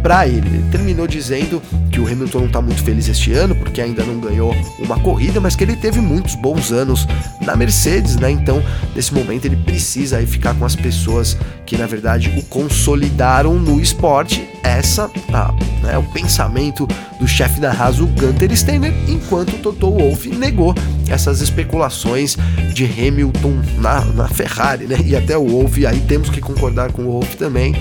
para 0.06 0.28
ele. 0.28 0.48
Ele 0.48 0.70
terminou 0.72 1.08
dizendo 1.08 1.60
que 1.92 2.00
o 2.00 2.06
Hamilton 2.06 2.40
não 2.42 2.46
está 2.46 2.62
muito 2.62 2.84
feliz 2.84 3.08
este 3.08 3.34
ano 3.34 3.56
porque 3.56 3.82
ainda 3.82 4.04
não 4.04 4.20
ganhou 4.20 4.56
uma 4.78 5.00
corrida, 5.00 5.42
mas 5.42 5.56
que 5.56 5.64
ele 5.64 5.76
teve 5.76 6.00
muitos 6.00 6.36
bons 6.36 6.72
anos 6.72 7.08
na 7.42 7.56
Mercedes, 7.56 8.16
né? 8.16 8.30
Então, 8.30 8.62
nesse 8.96 9.12
momento 9.12 9.46
ele 9.46 9.56
precisa 9.56 10.18
aí 10.18 10.28
ficar 10.28 10.54
com 10.54 10.64
as 10.64 10.76
pessoas 10.76 11.36
que 11.66 11.76
na 11.76 11.88
verdade 11.88 12.32
o 12.38 12.44
consolidaram 12.44 13.56
no 13.56 13.82
esporte. 13.82 14.48
Essa 14.66 15.10
tá, 15.32 15.54
né, 15.84 15.96
o 15.96 16.04
pensamento 16.04 16.88
do 17.20 17.28
chefe 17.28 17.60
da 17.60 17.72
Haas, 17.72 18.00
o 18.00 18.08
Gunter 18.08 18.56
Steiner, 18.58 18.92
enquanto 19.08 19.58
Toto 19.60 19.92
Wolff 19.92 20.28
negou 20.30 20.74
essas 21.08 21.40
especulações 21.40 22.36
de 22.74 22.84
Hamilton 22.84 23.62
na, 23.78 24.04
na 24.06 24.28
Ferrari, 24.28 24.88
né? 24.88 24.98
E 25.06 25.16
até 25.16 25.38
o 25.38 25.48
Wolff, 25.48 25.86
aí 25.86 26.00
temos 26.02 26.30
que 26.30 26.42
concordar 26.42 26.92
com 26.92 27.04
o 27.04 27.12
Wolff 27.12 27.38
também, 27.38 27.76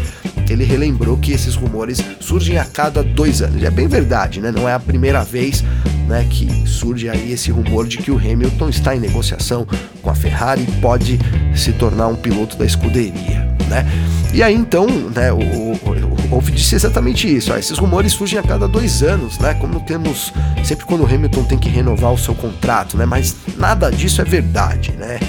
ele 0.49 0.65
relembrou 0.65 1.17
que 1.17 1.33
esses 1.33 1.55
rumores 1.55 2.05
surgem 2.21 2.59
a 2.59 2.65
cada 2.65 3.03
dois 3.03 3.41
anos. 3.41 3.63
É 3.63 3.71
bem 3.71 3.89
verdade, 3.89 4.41
né? 4.41 4.53
Não 4.53 4.69
é 4.69 4.75
a 4.75 4.79
primeira 4.79 5.25
vez 5.25 5.65
né, 6.07 6.27
que 6.29 6.69
surge 6.69 7.09
aí 7.09 7.33
esse 7.33 7.51
rumor 7.51 7.87
de 7.87 7.99
que 7.99 8.11
o 8.11 8.19
Hamilton 8.19 8.69
está 8.69 8.95
em 8.95 9.01
negociação 9.01 9.67
com 10.03 10.11
a 10.11 10.15
Ferrari 10.15 10.63
e 10.63 10.81
pode 10.81 11.19
se 11.57 11.73
tornar 11.73 12.09
um 12.09 12.17
piloto 12.17 12.57
da 12.57 12.67
escuderia. 12.67 13.49
Né? 13.69 13.87
E 14.33 14.43
aí 14.43 14.55
então, 14.55 14.87
né, 14.87 15.33
o, 15.33 15.39
o, 15.39 16.04
Wolff 16.35 16.51
disse 16.51 16.75
exatamente 16.75 17.33
isso. 17.33 17.53
Ó, 17.53 17.57
esses 17.57 17.79
rumores 17.79 18.13
surgem 18.13 18.39
a 18.39 18.43
cada 18.43 18.67
dois 18.67 19.03
anos, 19.03 19.39
né? 19.39 19.55
Como 19.55 19.81
temos 19.81 20.33
sempre 20.65 20.85
quando 20.85 21.03
o 21.03 21.07
Hamilton 21.07 21.45
tem 21.45 21.59
que 21.59 21.69
renovar 21.69 22.13
o 22.13 22.19
seu 22.19 22.35
contrato, 22.35 22.97
né? 22.97 23.07
Mas 23.07 23.37
nada 23.57 23.91
disso 23.91 24.21
é 24.21 24.25
verdade, 24.25 24.93
né? 24.93 25.21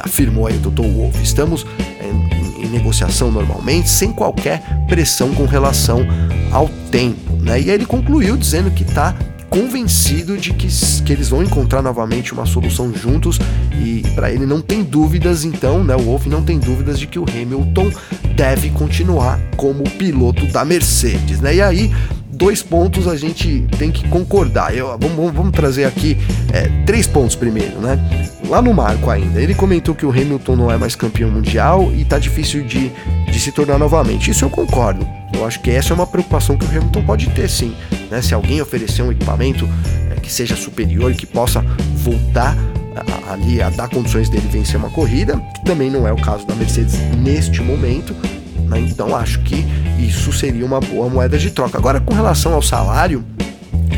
Afirmou 0.00 0.46
aí 0.48 0.56
o 0.56 0.70
Dr. 0.70 0.82
Wolff. 0.82 1.22
Estamos 1.22 1.64
em 2.58 2.66
negociação 2.66 3.30
normalmente, 3.30 3.88
sem 3.88 4.12
qualquer 4.12 4.62
pressão 4.88 5.32
com 5.34 5.46
relação 5.46 6.04
ao 6.50 6.68
tempo. 6.90 7.32
Né? 7.40 7.60
E 7.60 7.70
aí 7.70 7.76
ele 7.76 7.86
concluiu 7.86 8.36
dizendo 8.36 8.70
que 8.70 8.82
está 8.82 9.14
convencido 9.54 10.36
de 10.36 10.52
que, 10.52 10.66
que 11.04 11.12
eles 11.12 11.28
vão 11.28 11.40
encontrar 11.40 11.80
novamente 11.80 12.32
uma 12.32 12.44
solução 12.44 12.92
juntos 12.92 13.38
e 13.72 14.02
para 14.16 14.32
ele 14.32 14.44
não 14.44 14.60
tem 14.60 14.82
dúvidas 14.82 15.44
então, 15.44 15.84
né, 15.84 15.94
o 15.94 16.00
Wolff 16.00 16.28
não 16.28 16.42
tem 16.42 16.58
dúvidas 16.58 16.98
de 16.98 17.06
que 17.06 17.20
o 17.20 17.24
Hamilton 17.24 17.88
deve 18.34 18.70
continuar 18.70 19.40
como 19.56 19.84
piloto 19.84 20.44
da 20.46 20.64
Mercedes, 20.64 21.40
né? 21.40 21.54
E 21.54 21.62
aí 21.62 21.92
dois 22.32 22.64
pontos 22.64 23.06
a 23.06 23.16
gente 23.16 23.64
tem 23.78 23.92
que 23.92 24.08
concordar. 24.08 24.76
Eu, 24.76 24.98
vamos, 24.98 25.32
vamos 25.32 25.52
trazer 25.52 25.84
aqui 25.84 26.18
é, 26.52 26.68
três 26.84 27.06
pontos 27.06 27.36
primeiro, 27.36 27.78
né? 27.78 27.96
Lá 28.48 28.60
no 28.60 28.74
marco 28.74 29.08
ainda, 29.08 29.40
ele 29.40 29.54
comentou 29.54 29.94
que 29.94 30.04
o 30.04 30.10
Hamilton 30.10 30.56
não 30.56 30.70
é 30.70 30.76
mais 30.76 30.96
campeão 30.96 31.30
mundial 31.30 31.92
e 31.94 32.04
tá 32.04 32.18
difícil 32.18 32.64
de, 32.64 32.90
de 33.30 33.38
se 33.38 33.52
tornar 33.52 33.78
novamente. 33.78 34.32
Isso 34.32 34.44
eu 34.44 34.50
concordo. 34.50 35.06
Eu 35.32 35.46
acho 35.46 35.60
que 35.60 35.70
essa 35.70 35.92
é 35.92 35.94
uma 35.94 36.06
preocupação 36.06 36.56
que 36.56 36.64
o 36.64 36.68
Hamilton 36.68 37.04
pode 37.04 37.30
ter 37.30 37.48
sim. 37.48 37.72
Né? 38.14 38.22
Se 38.22 38.32
alguém 38.32 38.62
oferecer 38.62 39.02
um 39.02 39.10
equipamento 39.10 39.68
é, 40.08 40.20
que 40.20 40.32
seja 40.32 40.54
superior 40.54 41.10
e 41.10 41.16
que 41.16 41.26
possa 41.26 41.60
voltar 41.96 42.56
a, 42.94 43.32
ali 43.32 43.60
a 43.60 43.70
dar 43.70 43.88
condições 43.88 44.28
dele 44.28 44.46
vencer 44.48 44.76
uma 44.76 44.88
corrida, 44.88 45.36
que 45.52 45.64
também 45.64 45.90
não 45.90 46.06
é 46.06 46.12
o 46.12 46.16
caso 46.16 46.46
da 46.46 46.54
Mercedes 46.54 46.94
neste 47.18 47.60
momento, 47.60 48.14
né? 48.68 48.78
Então 48.78 49.16
acho 49.16 49.40
que 49.40 49.66
isso 49.98 50.32
seria 50.32 50.64
uma 50.64 50.78
boa 50.78 51.08
moeda 51.08 51.36
de 51.36 51.50
troca. 51.50 51.76
Agora, 51.76 52.00
com 52.00 52.14
relação 52.14 52.54
ao 52.54 52.62
salário, 52.62 53.24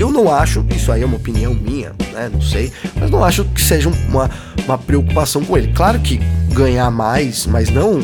eu 0.00 0.10
não 0.10 0.34
acho, 0.34 0.64
isso 0.74 0.90
aí 0.90 1.02
é 1.02 1.06
uma 1.06 1.18
opinião 1.18 1.52
minha, 1.52 1.92
né? 2.14 2.30
Não 2.32 2.40
sei, 2.40 2.72
mas 2.98 3.10
não 3.10 3.22
acho 3.22 3.44
que 3.44 3.60
seja 3.60 3.90
uma, 4.08 4.30
uma 4.64 4.78
preocupação 4.78 5.44
com 5.44 5.58
ele. 5.58 5.74
Claro 5.74 6.00
que 6.00 6.18
ganhar 6.54 6.90
mais, 6.90 7.46
mas 7.46 7.68
não 7.68 8.02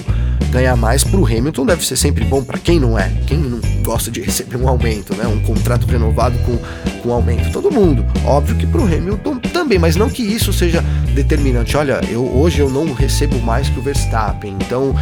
ganhar 0.53 0.77
mais 0.77 1.03
para 1.03 1.19
o 1.19 1.25
Hamilton 1.25 1.65
deve 1.65 1.85
ser 1.85 1.97
sempre 1.97 2.25
bom 2.27 2.45
para 2.45 2.59
quem 2.59 2.79
não 2.79 2.99
é. 2.99 3.11
Quem 3.27 3.39
não 3.39 3.59
gosta 3.83 4.11
de 4.11 4.21
receber 4.21 4.57
um 4.57 4.69
aumento, 4.69 5.17
né? 5.17 5.27
Um 5.27 5.41
contrato 5.41 5.87
renovado 5.87 6.39
com, 6.41 6.59
com 7.03 7.13
aumento. 7.13 7.51
Todo 7.51 7.73
mundo. 7.73 8.05
Óbvio 8.25 8.55
que 8.57 8.67
para 8.67 8.83
o 8.83 8.85
Hamilton 8.85 9.39
também, 9.39 9.79
mas 9.79 9.97
não 9.97 10.11
que 10.11 10.23
isso 10.23 10.53
seja 10.53 10.85
determinante. 11.15 11.75
Olha, 11.77 12.01
eu 12.09 12.23
hoje 12.25 12.61
eu 12.61 12.69
não 12.69 12.93
recebo 12.93 13.41
mais 13.41 13.71
que 13.71 13.79
o 13.79 13.83
Verstappen, 13.83 14.55
então 14.61 14.95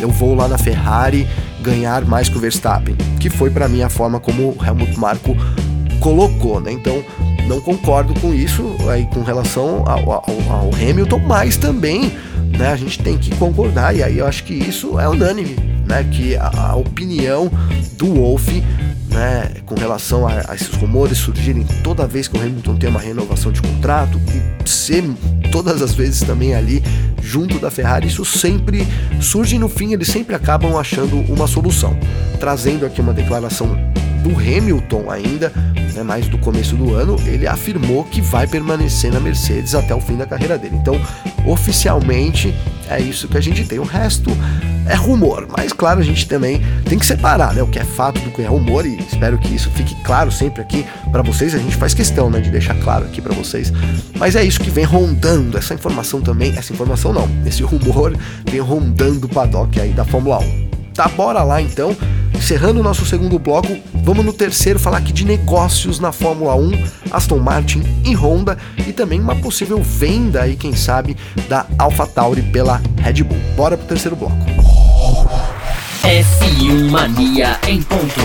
eu 0.00 0.10
vou 0.10 0.34
lá 0.34 0.48
na 0.48 0.56
Ferrari 0.56 1.28
ganhar 1.60 2.04
mais 2.06 2.28
que 2.28 2.38
o 2.38 2.40
Verstappen, 2.40 2.96
que 3.20 3.28
foi 3.28 3.50
para 3.50 3.68
mim 3.68 3.82
a 3.82 3.90
forma 3.90 4.18
como 4.18 4.56
o 4.58 4.64
Helmut 4.64 4.98
Marko 4.98 5.36
colocou, 6.00 6.60
né? 6.60 6.72
Então 6.72 7.04
não 7.46 7.60
concordo 7.60 8.18
com 8.20 8.32
isso 8.32 8.74
aí 8.88 9.06
com 9.12 9.22
relação 9.22 9.84
ao, 9.86 10.10
ao, 10.10 10.24
ao 10.48 10.70
Hamilton, 10.74 11.18
mas 11.26 11.58
também 11.58 12.10
né, 12.58 12.68
a 12.68 12.76
gente 12.76 12.98
tem 12.98 13.18
que 13.18 13.34
concordar, 13.36 13.94
e 13.94 14.02
aí 14.02 14.18
eu 14.18 14.26
acho 14.26 14.44
que 14.44 14.54
isso 14.54 14.98
é 14.98 15.08
unânime, 15.08 15.56
né? 15.86 16.04
Que 16.04 16.36
a, 16.36 16.70
a 16.70 16.76
opinião 16.76 17.50
do 17.96 18.14
Wolff 18.14 18.62
né, 19.14 19.50
com 19.64 19.76
relação 19.76 20.26
a, 20.26 20.32
a, 20.48 20.54
esses 20.54 20.74
rumores 20.74 21.18
surgirem 21.18 21.64
toda 21.82 22.06
vez 22.06 22.26
que 22.26 22.36
o 22.36 22.40
Hamilton 22.40 22.76
tem 22.76 22.90
uma 22.90 23.00
renovação 23.00 23.52
de 23.52 23.62
contrato 23.62 24.20
e 24.28 24.68
ser 24.68 25.04
todas 25.52 25.80
as 25.80 25.94
vezes 25.94 26.20
também 26.20 26.54
ali 26.54 26.82
junto 27.22 27.58
da 27.60 27.70
Ferrari, 27.70 28.08
isso 28.08 28.24
sempre 28.24 28.86
surge 29.20 29.56
no 29.56 29.68
fim 29.68 29.92
eles 29.92 30.08
sempre 30.08 30.34
acabam 30.34 30.76
achando 30.76 31.16
uma 31.32 31.46
solução. 31.46 31.96
Trazendo 32.40 32.84
aqui 32.84 33.00
uma 33.00 33.14
declaração 33.14 33.76
do 34.24 34.30
Hamilton 34.30 35.10
ainda, 35.10 35.52
né, 35.94 36.02
mais 36.02 36.26
do 36.26 36.38
começo 36.38 36.74
do 36.74 36.94
ano, 36.94 37.20
ele 37.26 37.46
afirmou 37.46 38.04
que 38.04 38.22
vai 38.22 38.46
permanecer 38.46 39.12
na 39.12 39.20
Mercedes 39.20 39.74
até 39.74 39.94
o 39.94 40.00
fim 40.00 40.16
da 40.16 40.26
carreira 40.26 40.56
dele. 40.56 40.76
Então, 40.80 40.98
oficialmente, 41.46 42.54
é 42.88 42.98
isso 43.00 43.28
que 43.28 43.36
a 43.36 43.40
gente 43.40 43.64
tem. 43.64 43.78
O 43.78 43.84
resto 43.84 44.30
é 44.86 44.94
rumor, 44.94 45.46
mas 45.54 45.74
claro, 45.74 46.00
a 46.00 46.02
gente 46.02 46.26
também 46.26 46.62
tem 46.88 46.98
que 46.98 47.04
separar, 47.04 47.52
né, 47.52 47.62
o 47.62 47.66
que 47.66 47.78
é 47.78 47.84
fato 47.84 48.18
do 48.20 48.30
que 48.30 48.40
é 48.40 48.46
rumor 48.46 48.86
e 48.86 48.96
espero 48.98 49.36
que 49.36 49.54
isso 49.54 49.70
fique 49.70 49.94
claro 50.02 50.32
sempre 50.32 50.62
aqui 50.62 50.86
para 51.12 51.22
vocês. 51.22 51.54
A 51.54 51.58
gente 51.58 51.76
faz 51.76 51.92
questão, 51.92 52.30
né, 52.30 52.40
de 52.40 52.50
deixar 52.50 52.74
claro 52.76 53.04
aqui 53.04 53.20
para 53.20 53.34
vocês. 53.34 53.70
Mas 54.18 54.36
é 54.36 54.42
isso 54.42 54.58
que 54.58 54.70
vem 54.70 54.84
rondando, 54.84 55.58
essa 55.58 55.74
informação 55.74 56.22
também, 56.22 56.56
essa 56.56 56.72
informação 56.72 57.12
não, 57.12 57.28
esse 57.44 57.60
rumor 57.62 58.16
vem 58.50 58.60
rondando 58.60 59.26
o 59.26 59.28
paddock 59.28 59.78
aí 59.78 59.90
da 59.90 60.04
Fórmula 60.04 60.38
1. 60.38 60.73
Tá, 60.94 61.08
bora 61.08 61.42
lá 61.42 61.60
então. 61.60 61.96
Encerrando 62.32 62.80
o 62.80 62.82
nosso 62.82 63.04
segundo 63.04 63.38
bloco, 63.38 63.76
vamos 63.94 64.24
no 64.24 64.32
terceiro 64.32 64.78
falar 64.78 64.98
aqui 64.98 65.12
de 65.12 65.24
negócios 65.24 65.98
na 65.98 66.12
Fórmula 66.12 66.54
1, 66.54 66.70
Aston 67.10 67.38
Martin 67.38 67.82
e 68.04 68.14
Honda 68.14 68.58
e 68.86 68.92
também 68.92 69.20
uma 69.20 69.34
possível 69.36 69.82
venda 69.82 70.42
aí, 70.42 70.56
quem 70.56 70.74
sabe, 70.76 71.16
da 71.48 71.66
AlphaTauri 71.78 72.42
pela 72.42 72.82
Red 73.00 73.24
Bull. 73.24 73.38
Bora 73.56 73.76
pro 73.76 73.86
terceiro 73.86 74.16
bloco. 74.16 74.36
F1 76.02 76.90
Mania 76.90 77.58
em 77.66 77.80
ponto 77.82 78.20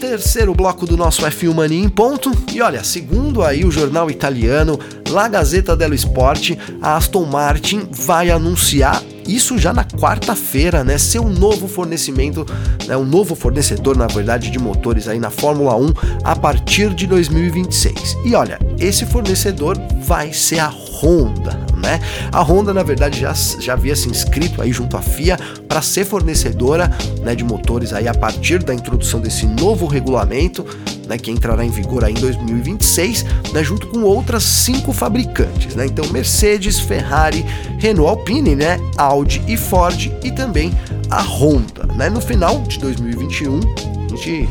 terceiro 0.00 0.54
bloco 0.54 0.86
do 0.86 0.98
nosso 0.98 1.22
F1 1.22 1.54
Mania 1.54 1.82
em 1.82 1.88
ponto. 1.88 2.30
E 2.52 2.60
olha, 2.60 2.84
segundo 2.84 3.42
aí 3.42 3.64
o 3.64 3.70
jornal 3.70 4.10
italiano 4.10 4.78
La 5.08 5.26
Gazzetta 5.28 5.74
dello 5.74 5.94
Sport, 5.94 6.52
a 6.80 6.96
Aston 6.96 7.24
Martin 7.24 7.88
vai 7.90 8.30
anunciar 8.30 9.02
isso 9.26 9.58
já 9.58 9.72
na 9.72 9.84
quarta-feira, 9.84 10.84
né? 10.84 10.98
Ser 10.98 11.20
um 11.20 11.28
novo 11.28 11.66
fornecimento, 11.66 12.46
né? 12.86 12.96
um 12.96 13.04
novo 13.04 13.34
fornecedor, 13.34 13.96
na 13.96 14.06
verdade, 14.06 14.50
de 14.50 14.58
motores 14.58 15.08
aí 15.08 15.18
na 15.18 15.30
Fórmula 15.30 15.76
1 15.76 15.92
a 16.22 16.36
partir 16.36 16.94
de 16.94 17.06
2026. 17.06 18.16
E 18.24 18.34
olha, 18.34 18.58
esse 18.78 19.06
fornecedor 19.06 19.78
vai 20.00 20.32
ser 20.32 20.58
a 20.58 20.68
Honda, 20.68 21.58
né? 21.76 22.00
A 22.32 22.40
Honda, 22.40 22.72
na 22.72 22.82
verdade, 22.82 23.20
já, 23.20 23.32
já 23.60 23.74
havia 23.74 23.96
se 23.96 24.08
inscrito 24.08 24.62
aí 24.62 24.72
junto 24.72 24.96
à 24.96 25.02
FIA 25.02 25.38
para 25.68 25.82
ser 25.82 26.04
fornecedora 26.04 26.90
né, 27.22 27.34
de 27.34 27.44
motores 27.44 27.92
aí 27.92 28.08
a 28.08 28.14
partir 28.14 28.62
da 28.62 28.74
introdução 28.74 29.20
desse 29.20 29.46
novo 29.46 29.86
regulamento, 29.86 30.64
né, 31.06 31.18
que 31.18 31.30
entrará 31.30 31.64
em 31.64 31.70
vigor 31.70 32.08
em 32.08 32.14
2026, 32.14 33.24
né, 33.52 33.62
junto 33.62 33.86
com 33.88 34.02
outras 34.02 34.42
cinco 34.42 34.92
fabricantes, 34.92 35.74
né? 35.74 35.86
Então 35.86 36.06
Mercedes, 36.10 36.78
Ferrari, 36.78 37.44
Renault 37.78 38.08
Alpine, 38.08 38.54
né, 38.54 38.78
Audi 38.96 39.42
e 39.46 39.56
Ford 39.56 40.12
e 40.22 40.30
também 40.30 40.72
a 41.10 41.22
Honda, 41.22 41.86
né? 41.94 42.08
No 42.08 42.20
final 42.20 42.60
de 42.62 42.78
2021, 42.78 43.60
a 43.60 44.16
gente 44.16 44.48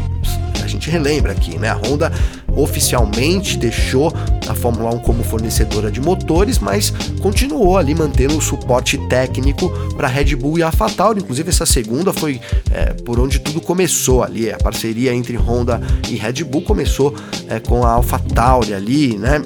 gente 0.73 0.89
relembra 0.89 1.31
aqui, 1.31 1.57
né? 1.57 1.69
A 1.69 1.75
Honda 1.75 2.11
oficialmente 2.55 3.57
deixou 3.57 4.13
a 4.47 4.53
Fórmula 4.53 4.93
1 4.95 4.99
como 4.99 5.23
fornecedora 5.23 5.91
de 5.91 5.99
motores, 5.99 6.59
mas 6.59 6.93
continuou 7.21 7.77
ali 7.77 7.95
mantendo 7.95 8.37
o 8.37 8.41
suporte 8.41 8.97
técnico 9.07 9.69
para 9.95 10.07
Red 10.07 10.35
Bull 10.35 10.59
e 10.59 10.63
a 10.63 10.67
AlphaTauri. 10.67 11.21
Inclusive 11.21 11.49
essa 11.49 11.65
segunda 11.65 12.13
foi 12.13 12.39
é, 12.71 12.93
por 12.93 13.19
onde 13.19 13.39
tudo 13.39 13.61
começou 13.61 14.23
ali, 14.23 14.51
a 14.51 14.57
parceria 14.57 15.13
entre 15.13 15.35
Honda 15.35 15.81
e 16.09 16.15
Red 16.15 16.43
Bull 16.43 16.61
começou 16.61 17.15
é, 17.47 17.59
com 17.59 17.85
a 17.85 17.91
AlphaTauri 17.91 18.73
ali, 18.73 19.17
né? 19.17 19.41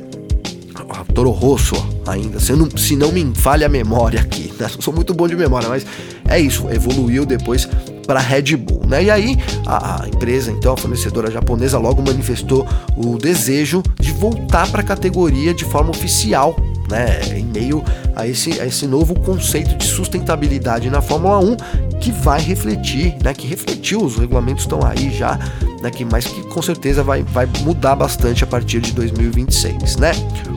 Toro 1.17 1.31
Rosso 1.31 1.75
ainda, 2.05 2.39
se 2.39 2.53
não, 2.53 2.69
se 2.77 2.95
não 2.95 3.11
me 3.11 3.33
falha 3.33 3.65
a 3.65 3.69
memória 3.69 4.21
aqui, 4.21 4.53
né? 4.59 4.69
Sou 4.79 4.93
muito 4.93 5.15
bom 5.15 5.27
de 5.27 5.35
memória, 5.35 5.67
mas 5.67 5.83
é 6.27 6.39
isso, 6.39 6.69
evoluiu 6.69 7.25
depois 7.25 7.67
para 8.07 8.19
Red 8.19 8.55
Bull, 8.55 8.81
né? 8.87 9.03
E 9.03 9.11
aí 9.11 9.37
a, 9.65 10.03
a, 10.03 10.07
empresa, 10.07 10.51
então 10.51 10.73
a 10.73 10.77
fornecedora 10.77 11.29
japonesa 11.29 11.77
logo 11.77 12.01
manifestou 12.01 12.65
o 12.95 13.17
desejo 13.17 13.83
de 13.99 14.11
voltar 14.11 14.71
para 14.71 14.81
a 14.81 14.83
categoria 14.83 15.53
de 15.53 15.65
forma 15.65 15.91
oficial, 15.91 16.55
né? 16.89 17.19
Em 17.35 17.43
meio 17.45 17.83
a 18.15 18.27
esse, 18.27 18.59
a 18.59 18.65
esse 18.65 18.87
novo 18.87 19.19
conceito 19.19 19.75
de 19.75 19.85
sustentabilidade 19.85 20.89
na 20.89 21.01
Fórmula 21.01 21.39
1 21.39 21.57
que 21.99 22.11
vai 22.11 22.39
refletir, 22.39 23.15
né? 23.23 23.33
Que 23.33 23.47
refletiu, 23.47 24.03
os 24.03 24.17
regulamentos 24.17 24.63
estão 24.63 24.79
aí 24.85 25.11
já, 25.11 25.37
né? 25.81 25.89
Que 25.89 26.05
mas 26.05 26.25
que 26.25 26.41
com 26.43 26.61
certeza 26.61 27.03
vai, 27.03 27.23
vai 27.23 27.47
mudar 27.61 27.95
bastante 27.95 28.43
a 28.43 28.47
partir 28.47 28.79
de 28.79 28.91
2026, 28.93 29.97
né? 29.97 30.11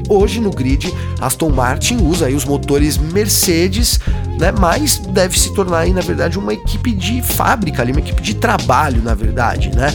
Hoje 0.09 0.41
no 0.41 0.51
grid, 0.51 0.93
Aston 1.21 1.51
Martin 1.51 1.97
usa 1.97 2.27
aí 2.27 2.35
os 2.35 2.45
motores 2.45 2.99
Mercedes, 2.99 4.01
né? 4.39 4.53
Mas 4.53 4.99
deve 4.99 5.39
se 5.39 5.53
tornar 5.55 5.81
aí, 5.81 5.93
na 5.93 6.01
verdade, 6.01 6.39
uma 6.39 6.53
equipe 6.53 6.93
de 6.93 7.23
fábrica, 7.23 7.83
ali, 7.83 7.93
uma 7.93 8.01
equipe 8.01 8.23
de 8.23 8.35
trabalho, 8.35 9.03
na 9.03 9.15
verdade, 9.15 9.71
né? 9.75 9.89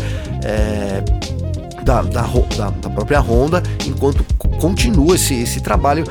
É, 0.43 1.03
da, 1.83 2.01
da, 2.01 2.23
da, 2.23 2.89
própria 2.89 3.19
Honda, 3.19 3.61
enquanto 3.85 4.25
continua 4.59 5.15
esse, 5.15 5.33
esse 5.35 5.61
trabalho 5.61 6.03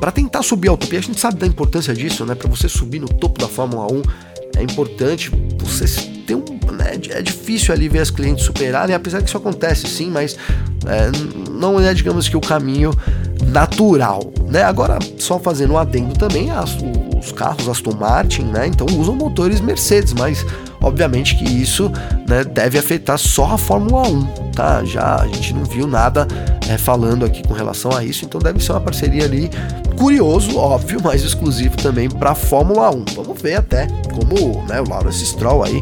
para 0.00 0.10
tentar 0.10 0.42
subir 0.42 0.68
a 0.68 0.72
utopia. 0.72 0.98
A 0.98 1.02
gente 1.02 1.20
sabe 1.20 1.38
da 1.38 1.46
importância 1.46 1.94
disso, 1.94 2.24
né? 2.24 2.34
Para 2.34 2.48
você 2.48 2.68
subir 2.68 2.98
no 2.98 3.08
topo 3.08 3.38
da 3.38 3.48
Fórmula 3.48 3.92
1, 3.92 4.02
é 4.56 4.62
importante 4.62 5.30
você 5.58 5.84
ter 6.26 6.34
um. 6.34 6.44
Né? 6.72 6.98
É 7.10 7.22
difícil 7.22 7.74
ali 7.74 7.88
ver 7.88 8.00
as 8.00 8.10
clientes 8.10 8.44
superarem, 8.44 8.94
apesar 8.94 9.20
que 9.20 9.28
isso 9.28 9.36
acontece 9.36 9.86
sim, 9.86 10.10
mas 10.10 10.36
é, 10.86 11.10
não 11.50 11.78
é, 11.78 11.92
digamos 11.92 12.28
que, 12.28 12.36
o 12.36 12.40
caminho 12.40 12.92
natural, 13.46 14.32
né? 14.48 14.62
Agora, 14.62 14.98
só 15.18 15.38
fazendo 15.38 15.74
um 15.74 15.78
adendo 15.78 16.14
também, 16.14 16.50
as, 16.50 16.76
os 17.18 17.32
carros 17.32 17.68
Aston 17.68 17.94
Martin, 17.94 18.44
né? 18.44 18.66
Então 18.66 18.86
usam 18.98 19.14
motores 19.14 19.60
Mercedes, 19.60 20.12
mas 20.14 20.44
obviamente 20.82 21.36
que 21.36 21.44
isso 21.44 21.90
né, 22.28 22.44
deve 22.44 22.78
afetar 22.78 23.18
só 23.18 23.52
a 23.52 23.58
Fórmula 23.58 24.08
1, 24.08 24.26
tá? 24.52 24.84
Já 24.84 25.16
a 25.16 25.26
gente 25.26 25.54
não 25.54 25.64
viu 25.64 25.86
nada 25.86 26.26
é, 26.68 26.78
falando 26.78 27.24
aqui 27.24 27.42
com 27.42 27.54
relação 27.54 27.92
a 27.92 28.04
isso, 28.04 28.24
então 28.24 28.40
deve 28.40 28.62
ser 28.62 28.72
uma 28.72 28.80
parceria 28.80 29.24
ali 29.24 29.50
curioso, 29.96 30.56
óbvio, 30.56 31.00
mas 31.04 31.22
exclusivo 31.22 31.76
também 31.76 32.08
para 32.08 32.30
a 32.30 32.34
Fórmula 32.34 32.90
1. 32.90 33.04
Vamos 33.16 33.40
ver 33.40 33.56
até 33.56 33.86
como 34.14 34.64
né, 34.66 34.80
o 34.80 34.88
Lawrence 34.88 35.24
Stroll 35.26 35.64
aí 35.64 35.80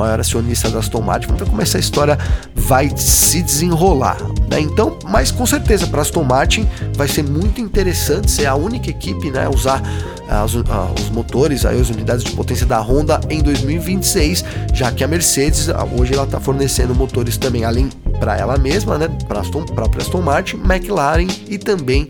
maior 0.00 0.20
acionista 0.20 0.68
da 0.68 0.78
Aston 0.78 1.00
Martin. 1.00 1.26
Vamos 1.26 1.42
ver 1.42 1.48
como 1.48 1.62
essa 1.62 1.78
história 1.78 2.18
vai 2.54 2.90
se 2.96 3.42
desenrolar. 3.42 4.18
Né? 4.50 4.60
Então, 4.60 4.98
mas 5.04 5.30
com 5.30 5.46
certeza 5.46 5.86
para 5.86 6.02
Aston 6.02 6.24
Martin 6.24 6.68
vai 6.94 7.08
ser 7.08 7.22
muito 7.22 7.60
interessante 7.60 8.30
ser 8.30 8.46
a 8.46 8.54
única 8.54 8.90
equipe 8.90 9.30
né, 9.30 9.46
a 9.46 9.50
usar 9.50 9.82
as, 10.28 10.54
os 10.54 11.10
motores, 11.10 11.66
aí, 11.66 11.80
as 11.80 11.90
unidades 11.90 12.24
de 12.24 12.30
potência 12.32 12.64
da 12.64 12.78
Honda 12.80 13.20
em 13.28 13.42
2026, 13.42 14.44
já 14.72 14.92
que 14.92 15.02
a 15.02 15.08
Mercedes 15.08 15.68
hoje 15.98 16.14
ela 16.14 16.24
está 16.24 16.38
fornecendo 16.38 16.94
motores 16.94 17.36
também 17.36 17.64
além 17.64 17.88
para 18.20 18.36
ela 18.36 18.56
mesma, 18.56 18.96
né, 18.96 19.08
para 19.26 19.40
a 19.40 19.74
própria 19.74 20.02
Aston 20.02 20.20
Martin, 20.20 20.56
McLaren 20.64 21.26
e 21.48 21.58
também 21.58 22.08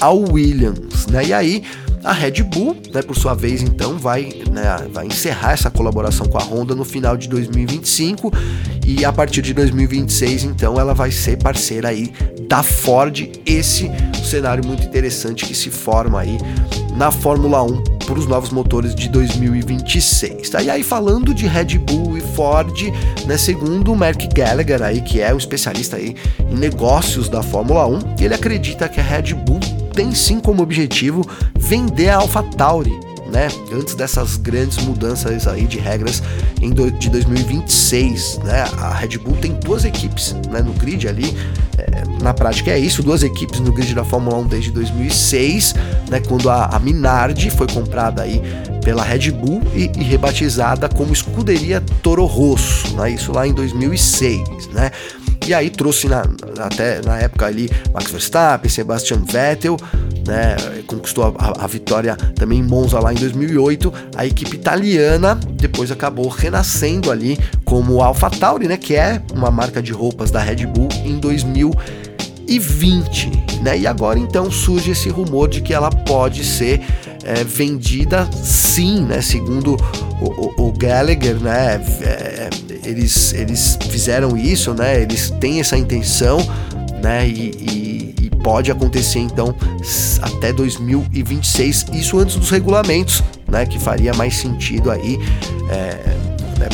a 0.00 0.10
Williams, 0.10 1.06
né? 1.06 1.24
E 1.24 1.32
aí 1.32 1.64
a 2.06 2.12
Red 2.12 2.44
Bull, 2.44 2.76
né, 2.94 3.02
por 3.02 3.16
sua 3.16 3.34
vez, 3.34 3.62
então, 3.62 3.98
vai, 3.98 4.32
né, 4.48 4.62
vai 4.92 5.06
encerrar 5.06 5.52
essa 5.52 5.68
colaboração 5.68 6.26
com 6.28 6.38
a 6.38 6.42
Honda 6.42 6.72
no 6.72 6.84
final 6.84 7.16
de 7.16 7.28
2025 7.28 8.32
e 8.86 9.04
a 9.04 9.12
partir 9.12 9.42
de 9.42 9.52
2026, 9.52 10.44
então, 10.44 10.78
ela 10.78 10.94
vai 10.94 11.10
ser 11.10 11.36
parceira 11.36 11.88
aí 11.88 12.12
da 12.48 12.62
Ford. 12.62 13.28
Esse 13.44 13.90
cenário 14.24 14.64
muito 14.64 14.84
interessante 14.84 15.44
que 15.44 15.54
se 15.54 15.68
forma 15.68 16.20
aí 16.20 16.38
na 16.96 17.10
Fórmula 17.10 17.64
1 17.64 17.82
para 18.06 18.18
os 18.20 18.26
novos 18.28 18.50
motores 18.50 18.94
de 18.94 19.08
2026. 19.08 20.48
Tá? 20.48 20.62
E 20.62 20.70
aí 20.70 20.84
falando 20.84 21.34
de 21.34 21.48
Red 21.48 21.76
Bull 21.78 22.16
e 22.16 22.20
Ford, 22.20 22.72
né, 23.26 23.36
segundo 23.36 23.92
o 23.92 23.96
Mark 23.96 24.22
Gallagher 24.32 24.80
aí, 24.80 25.00
que 25.00 25.20
é 25.20 25.34
o 25.34 25.36
especialista 25.36 25.96
aí 25.96 26.14
em 26.38 26.54
negócios 26.54 27.28
da 27.28 27.42
Fórmula 27.42 27.84
1, 27.84 27.98
ele 28.20 28.34
acredita 28.34 28.88
que 28.88 29.00
a 29.00 29.02
Red 29.02 29.34
Bull 29.34 29.58
tem 29.96 30.14
sim 30.14 30.38
como 30.38 30.62
objetivo 30.62 31.26
vender 31.58 32.10
a 32.10 32.16
AlphaTauri, 32.16 32.92
né? 33.32 33.48
Antes 33.72 33.94
dessas 33.94 34.36
grandes 34.36 34.76
mudanças 34.84 35.48
aí 35.48 35.64
de 35.64 35.78
regras 35.78 36.22
em 36.60 36.70
do, 36.70 36.90
de 36.90 37.08
2026, 37.08 38.40
né? 38.44 38.64
A 38.78 38.92
Red 38.92 39.18
Bull 39.18 39.36
tem 39.38 39.54
duas 39.54 39.84
equipes, 39.84 40.36
né? 40.50 40.60
No 40.60 40.74
grid 40.74 41.08
ali, 41.08 41.34
é, 41.78 42.22
na 42.22 42.34
prática 42.34 42.70
é 42.70 42.78
isso, 42.78 43.02
duas 43.02 43.22
equipes 43.22 43.58
no 43.58 43.72
grid 43.72 43.94
da 43.94 44.04
Fórmula 44.04 44.36
1 44.36 44.46
desde 44.48 44.70
2006, 44.70 45.74
né? 46.10 46.20
Quando 46.20 46.50
a, 46.50 46.66
a 46.66 46.78
Minardi 46.78 47.48
foi 47.48 47.66
comprada 47.66 48.22
aí 48.22 48.42
pela 48.84 49.02
Red 49.02 49.30
Bull 49.30 49.62
e, 49.74 49.90
e 49.98 50.04
rebatizada 50.04 50.88
como 50.90 51.12
Escuderia 51.12 51.82
Toro 52.02 52.26
Rosso, 52.26 52.94
né? 52.96 53.10
Isso 53.10 53.32
lá 53.32 53.48
em 53.48 53.54
2006, 53.54 54.68
né? 54.68 54.90
E 55.46 55.54
aí 55.54 55.70
trouxe 55.70 56.08
na, 56.08 56.24
até 56.58 57.00
na 57.02 57.18
época 57.18 57.46
ali 57.46 57.70
Max 57.92 58.10
Verstappen, 58.10 58.68
Sebastian 58.68 59.22
Vettel, 59.24 59.76
né, 60.26 60.56
conquistou 60.86 61.36
a, 61.38 61.64
a, 61.64 61.66
vitória 61.66 62.16
também 62.34 62.58
em 62.58 62.62
Monza 62.62 62.98
lá 62.98 63.12
em 63.12 63.16
2008. 63.16 63.92
A 64.16 64.26
equipe 64.26 64.56
italiana 64.56 65.38
depois 65.52 65.92
acabou 65.92 66.28
renascendo 66.28 67.12
ali 67.12 67.38
como 67.64 68.02
AlphaTauri, 68.02 68.66
né, 68.66 68.76
que 68.76 68.96
é 68.96 69.22
uma 69.32 69.50
marca 69.50 69.80
de 69.80 69.92
roupas 69.92 70.30
da 70.32 70.40
Red 70.40 70.66
Bull 70.66 70.88
em 71.04 71.18
2020, 72.46 73.60
né? 73.62 73.78
E 73.78 73.86
agora 73.86 74.18
então 74.18 74.50
surge 74.50 74.92
esse 74.92 75.08
rumor 75.08 75.48
de 75.48 75.60
que 75.60 75.74
ela 75.74 75.90
pode 75.90 76.44
ser 76.44 76.80
é, 77.24 77.44
vendida 77.44 78.28
sim, 78.32 79.02
né? 79.02 79.20
Segundo 79.20 79.76
o, 80.20 80.62
o, 80.62 80.68
o 80.68 80.72
Gallagher, 80.72 81.36
né? 81.40 81.80
É, 82.02 82.50
eles, 82.84 83.32
eles 83.32 83.78
fizeram 83.90 84.36
isso, 84.36 84.72
né? 84.72 85.02
Eles 85.02 85.30
têm 85.40 85.60
essa 85.60 85.76
intenção, 85.76 86.38
né? 87.02 87.28
e, 87.28 87.50
e 87.60 87.96
pode 88.46 88.70
acontecer 88.70 89.18
então 89.18 89.52
até 90.22 90.52
2026, 90.52 91.86
isso 91.92 92.16
antes 92.16 92.36
dos 92.36 92.48
regulamentos, 92.48 93.20
né, 93.48 93.66
que 93.66 93.76
faria 93.76 94.14
mais 94.14 94.36
sentido 94.36 94.88
aí 94.88 95.18
é, 95.68 96.16
né, 96.56 96.68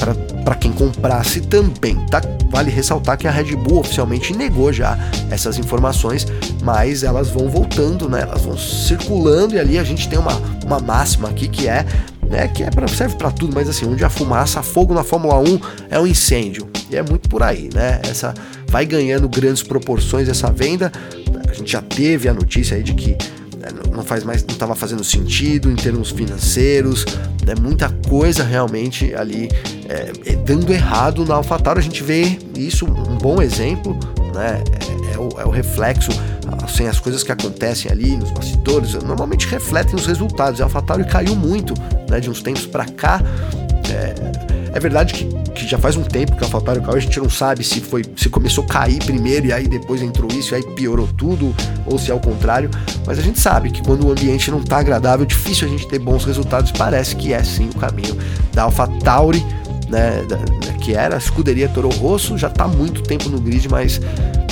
quem 0.57 0.73
comprasse 0.73 1.41
também, 1.41 1.97
tá? 2.07 2.21
Vale 2.51 2.71
ressaltar 2.71 3.17
que 3.17 3.27
a 3.27 3.31
Red 3.31 3.57
Bull 3.57 3.81
oficialmente 3.81 4.37
negou 4.37 4.73
já 4.73 4.99
essas 5.31 5.59
informações, 5.59 6.27
mas 6.63 7.03
elas 7.03 7.29
vão 7.29 7.49
voltando, 7.49 8.09
né? 8.09 8.23
Elas 8.23 8.43
vão 8.43 8.57
circulando 8.57 9.55
e 9.55 9.59
ali 9.59 9.79
a 9.79 9.85
gente 9.85 10.09
tem 10.09 10.19
uma, 10.19 10.41
uma 10.65 10.79
máxima 10.79 11.29
aqui 11.29 11.49
que 11.49 11.69
é 11.69 11.87
né, 12.29 12.49
que 12.49 12.63
é 12.63 12.71
pra, 12.71 12.89
serve 12.89 13.17
para 13.17 13.31
tudo, 13.31 13.55
mas 13.55 13.69
assim, 13.69 13.87
onde 13.87 14.03
a 14.05 14.09
fumaça, 14.09 14.63
fogo 14.63 14.95
na 14.95 15.05
Fórmula 15.05 15.39
1 15.39 15.61
é 15.91 16.01
um 16.01 16.07
incêndio. 16.07 16.67
E 16.91 16.97
é 16.97 17.03
muito 17.03 17.29
por 17.29 17.43
aí, 17.43 17.69
né? 17.75 18.01
Essa 18.09 18.33
vai 18.69 18.87
ganhando 18.87 19.29
grandes 19.29 19.63
proporções 19.63 20.29
essa 20.31 20.51
venda, 20.51 20.91
a 21.47 21.53
gente 21.53 21.71
já 21.71 21.83
teve 21.83 22.29
a 22.29 22.35
notícia 22.35 22.77
aí 22.77 22.83
de 22.83 22.95
que 22.95 23.19
não 23.91 24.03
faz 24.03 24.25
mais, 24.25 24.45
não 24.45 24.53
estava 24.53 24.75
fazendo 24.75 25.05
sentido 25.05 25.71
em 25.71 25.77
termos 25.77 26.11
financeiros, 26.11 27.05
né, 27.47 27.55
muita 27.61 27.89
coisa 28.09 28.43
realmente 28.43 29.15
ali 29.15 29.49
é, 29.89 30.13
é, 30.27 30.37
dando 30.37 30.73
errado 30.73 31.25
na 31.25 31.35
AlphaTauri. 31.35 31.81
A 31.81 31.83
gente 31.83 32.03
vê 32.03 32.39
isso, 32.57 32.87
um 32.87 33.19
bom 33.19 33.41
exemplo, 33.41 33.97
né, 34.35 34.63
é, 35.11 35.15
é, 35.15 35.19
o, 35.19 35.41
é 35.41 35.45
o, 35.45 35.51
reflexo, 35.51 36.11
assim, 36.63 36.87
as 36.87 36.99
coisas 36.99 37.23
que 37.23 37.31
acontecem 37.31 37.91
ali 37.91 38.17
nos 38.17 38.31
bastidores, 38.31 38.95
normalmente 38.95 39.47
refletem 39.47 39.95
os 39.95 40.07
resultados. 40.07 40.61
A 40.61 40.65
AlphaTauri 40.65 41.05
caiu 41.05 41.37
muito 41.37 41.75
né, 42.09 42.21
de 42.21 42.31
uns 42.31 42.43
tempos 42.43 42.67
para 42.67 42.85
cá. 42.87 43.21
É, 43.91 44.15
é 44.75 44.81
verdade 44.81 45.13
que, 45.13 45.25
que 45.53 45.67
já 45.67 45.79
faz 45.79 45.97
um 45.97 46.03
tempo 46.03 46.37
que 46.37 46.43
a 46.43 46.47
AlphaTauri 46.47 46.81
caiu, 46.81 46.97
a 46.97 47.01
gente 47.01 47.19
não 47.19 47.29
sabe 47.29 47.63
se 47.63 47.81
foi 47.81 48.03
se 48.17 48.29
começou 48.29 48.65
a 48.65 48.67
cair 48.67 49.05
primeiro 49.05 49.47
e 49.47 49.53
aí 49.53 49.69
depois 49.69 50.01
entrou 50.03 50.31
isso 50.33 50.55
e 50.55 50.57
aí 50.57 50.63
piorou 50.75 51.07
tudo, 51.07 51.55
ou 51.87 51.99
se 51.99 52.11
é 52.11 52.15
o 52.15 52.21
contrário, 52.21 52.71
mas 53.07 53.19
a 53.19 53.23
gente 53.23 53.39
sabe 53.39 53.71
que 53.71 53.83
quando 53.83 54.07
o 54.07 54.11
ambiente 54.11 54.51
não 54.51 54.61
está 54.61 54.79
agradável, 54.79 55.25
é 55.25 55.27
difícil 55.27 55.67
a 55.69 55.71
gente 55.71 55.87
ter 55.89 55.99
bons 55.99 56.25
resultados, 56.25 56.73
parece 56.73 57.15
que 57.17 57.33
é 57.33 57.43
sim 57.43 57.69
o 57.69 57.79
caminho 57.79 58.17
da 58.53 58.63
AlphaTauri, 58.63 59.45
né, 59.89 60.25
da, 60.29 60.39
que 60.75 60.95
era 60.95 61.17
a 61.17 61.19
escuderia 61.19 61.69
Toro 61.69 61.91
Rosso, 61.91 62.39
já 62.39 62.49
está 62.49 62.65
há 62.65 62.69
muito 62.69 63.03
tempo 63.03 63.29
no 63.29 63.39
grid, 63.39 63.69
mas 63.69 64.01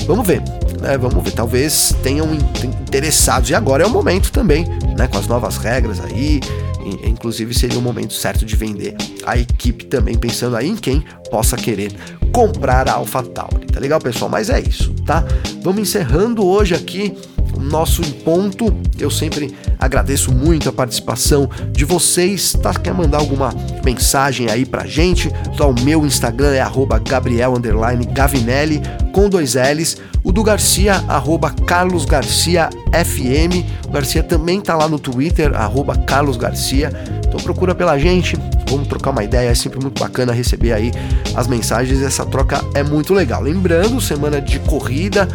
vamos 0.06 0.26
ver, 0.26 0.42
né, 0.80 0.98
vamos 0.98 1.24
ver, 1.24 1.32
talvez 1.32 1.94
tenham 2.02 2.28
interessados, 2.32 3.48
e 3.48 3.54
agora 3.54 3.82
é 3.82 3.86
o 3.86 3.90
momento 3.90 4.30
também, 4.30 4.66
né, 4.96 5.08
com 5.08 5.18
as 5.18 5.26
novas 5.26 5.56
regras 5.56 5.98
aí, 6.00 6.40
Inclusive 7.04 7.54
seria 7.54 7.78
o 7.78 7.82
momento 7.82 8.12
certo 8.12 8.44
de 8.44 8.56
vender 8.56 8.96
a 9.24 9.36
equipe 9.36 9.84
também, 9.86 10.16
pensando 10.16 10.56
aí 10.56 10.68
em 10.68 10.76
quem 10.76 11.04
possa 11.30 11.56
querer 11.56 11.92
comprar 12.32 12.88
a 12.88 12.94
AlphaTauri. 12.94 13.66
Tá 13.66 13.80
legal, 13.80 14.00
pessoal? 14.00 14.30
Mas 14.30 14.50
é 14.50 14.60
isso, 14.60 14.94
tá? 15.06 15.24
Vamos 15.62 15.82
encerrando 15.82 16.44
hoje 16.44 16.74
aqui 16.74 17.16
nosso 17.58 18.02
ponto. 18.24 18.74
Eu 18.98 19.10
sempre 19.10 19.54
agradeço 19.78 20.32
muito 20.32 20.68
a 20.68 20.72
participação 20.72 21.48
de 21.72 21.84
vocês. 21.84 22.52
Tá? 22.52 22.74
Quer 22.74 22.94
mandar 22.94 23.18
alguma 23.18 23.54
mensagem 23.84 24.50
aí 24.50 24.64
pra 24.64 24.86
gente? 24.86 25.30
Então, 25.52 25.70
o 25.70 25.80
meu 25.80 26.06
Instagram 26.06 26.54
é 26.54 26.64
Gabriel 27.08 27.54
Gavinelli 28.12 28.82
com 29.12 29.28
dois 29.28 29.54
L's. 29.54 29.96
O 30.22 30.32
do 30.32 30.42
Garcia, 30.42 31.02
arroba 31.08 31.50
Carlos 31.50 32.04
Garcia 32.04 32.68
FM. 32.92 33.64
O 33.86 33.90
Garcia 33.90 34.22
também 34.22 34.60
tá 34.60 34.76
lá 34.76 34.86
no 34.86 34.98
Twitter, 34.98 35.54
arroba 35.54 35.96
Carlos 35.96 36.36
Garcia. 36.36 36.92
Então 37.30 37.40
procura 37.40 37.76
pela 37.76 37.96
gente, 37.96 38.36
vamos 38.68 38.88
trocar 38.88 39.10
uma 39.10 39.22
ideia, 39.22 39.50
é 39.50 39.54
sempre 39.54 39.78
muito 39.78 40.00
bacana 40.00 40.32
receber 40.32 40.72
aí 40.72 40.90
as 41.36 41.46
mensagens, 41.46 42.02
essa 42.02 42.26
troca 42.26 42.60
é 42.74 42.82
muito 42.82 43.14
legal. 43.14 43.40
Lembrando, 43.40 44.00
semana 44.00 44.40
de 44.40 44.58
corrida, 44.58 45.28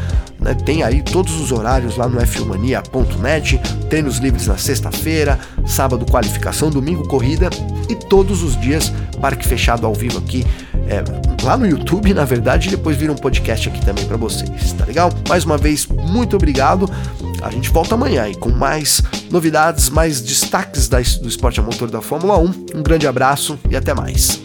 né, 0.45 0.53
tem 0.53 0.83
aí 0.83 1.01
todos 1.01 1.41
os 1.41 1.51
horários 1.51 1.97
lá 1.97 2.07
no 2.07 2.21
fmania.net, 2.25 3.59
treinos 3.89 4.19
livres 4.19 4.45
na 4.45 4.57
sexta-feira, 4.57 5.39
sábado 5.65 6.05
qualificação, 6.05 6.69
domingo 6.69 7.07
corrida 7.07 7.49
e 7.89 7.95
todos 7.95 8.43
os 8.43 8.59
dias 8.61 8.93
parque 9.19 9.47
fechado 9.47 9.87
ao 9.87 9.93
vivo 9.93 10.19
aqui 10.19 10.45
é, 10.87 11.03
lá 11.43 11.57
no 11.57 11.65
YouTube, 11.65 12.13
na 12.13 12.25
verdade, 12.25 12.67
e 12.67 12.71
depois 12.71 12.95
vira 12.95 13.11
um 13.11 13.15
podcast 13.15 13.69
aqui 13.69 13.83
também 13.83 14.05
para 14.05 14.17
vocês, 14.17 14.71
tá 14.73 14.85
legal? 14.85 15.11
Mais 15.27 15.43
uma 15.43 15.57
vez, 15.57 15.87
muito 15.87 16.35
obrigado. 16.35 16.87
A 17.41 17.49
gente 17.49 17.69
volta 17.71 17.95
amanhã 17.95 18.31
com 18.39 18.49
mais 18.49 19.01
novidades, 19.31 19.89
mais 19.89 20.21
destaques 20.21 20.87
da, 20.87 20.97
do 20.97 21.27
esporte 21.27 21.59
a 21.59 21.63
motor 21.63 21.89
da 21.89 22.01
Fórmula 22.01 22.37
1. 22.37 22.65
Um 22.75 22.83
grande 22.83 23.07
abraço 23.07 23.57
e 23.69 23.75
até 23.75 23.93
mais. 23.93 24.44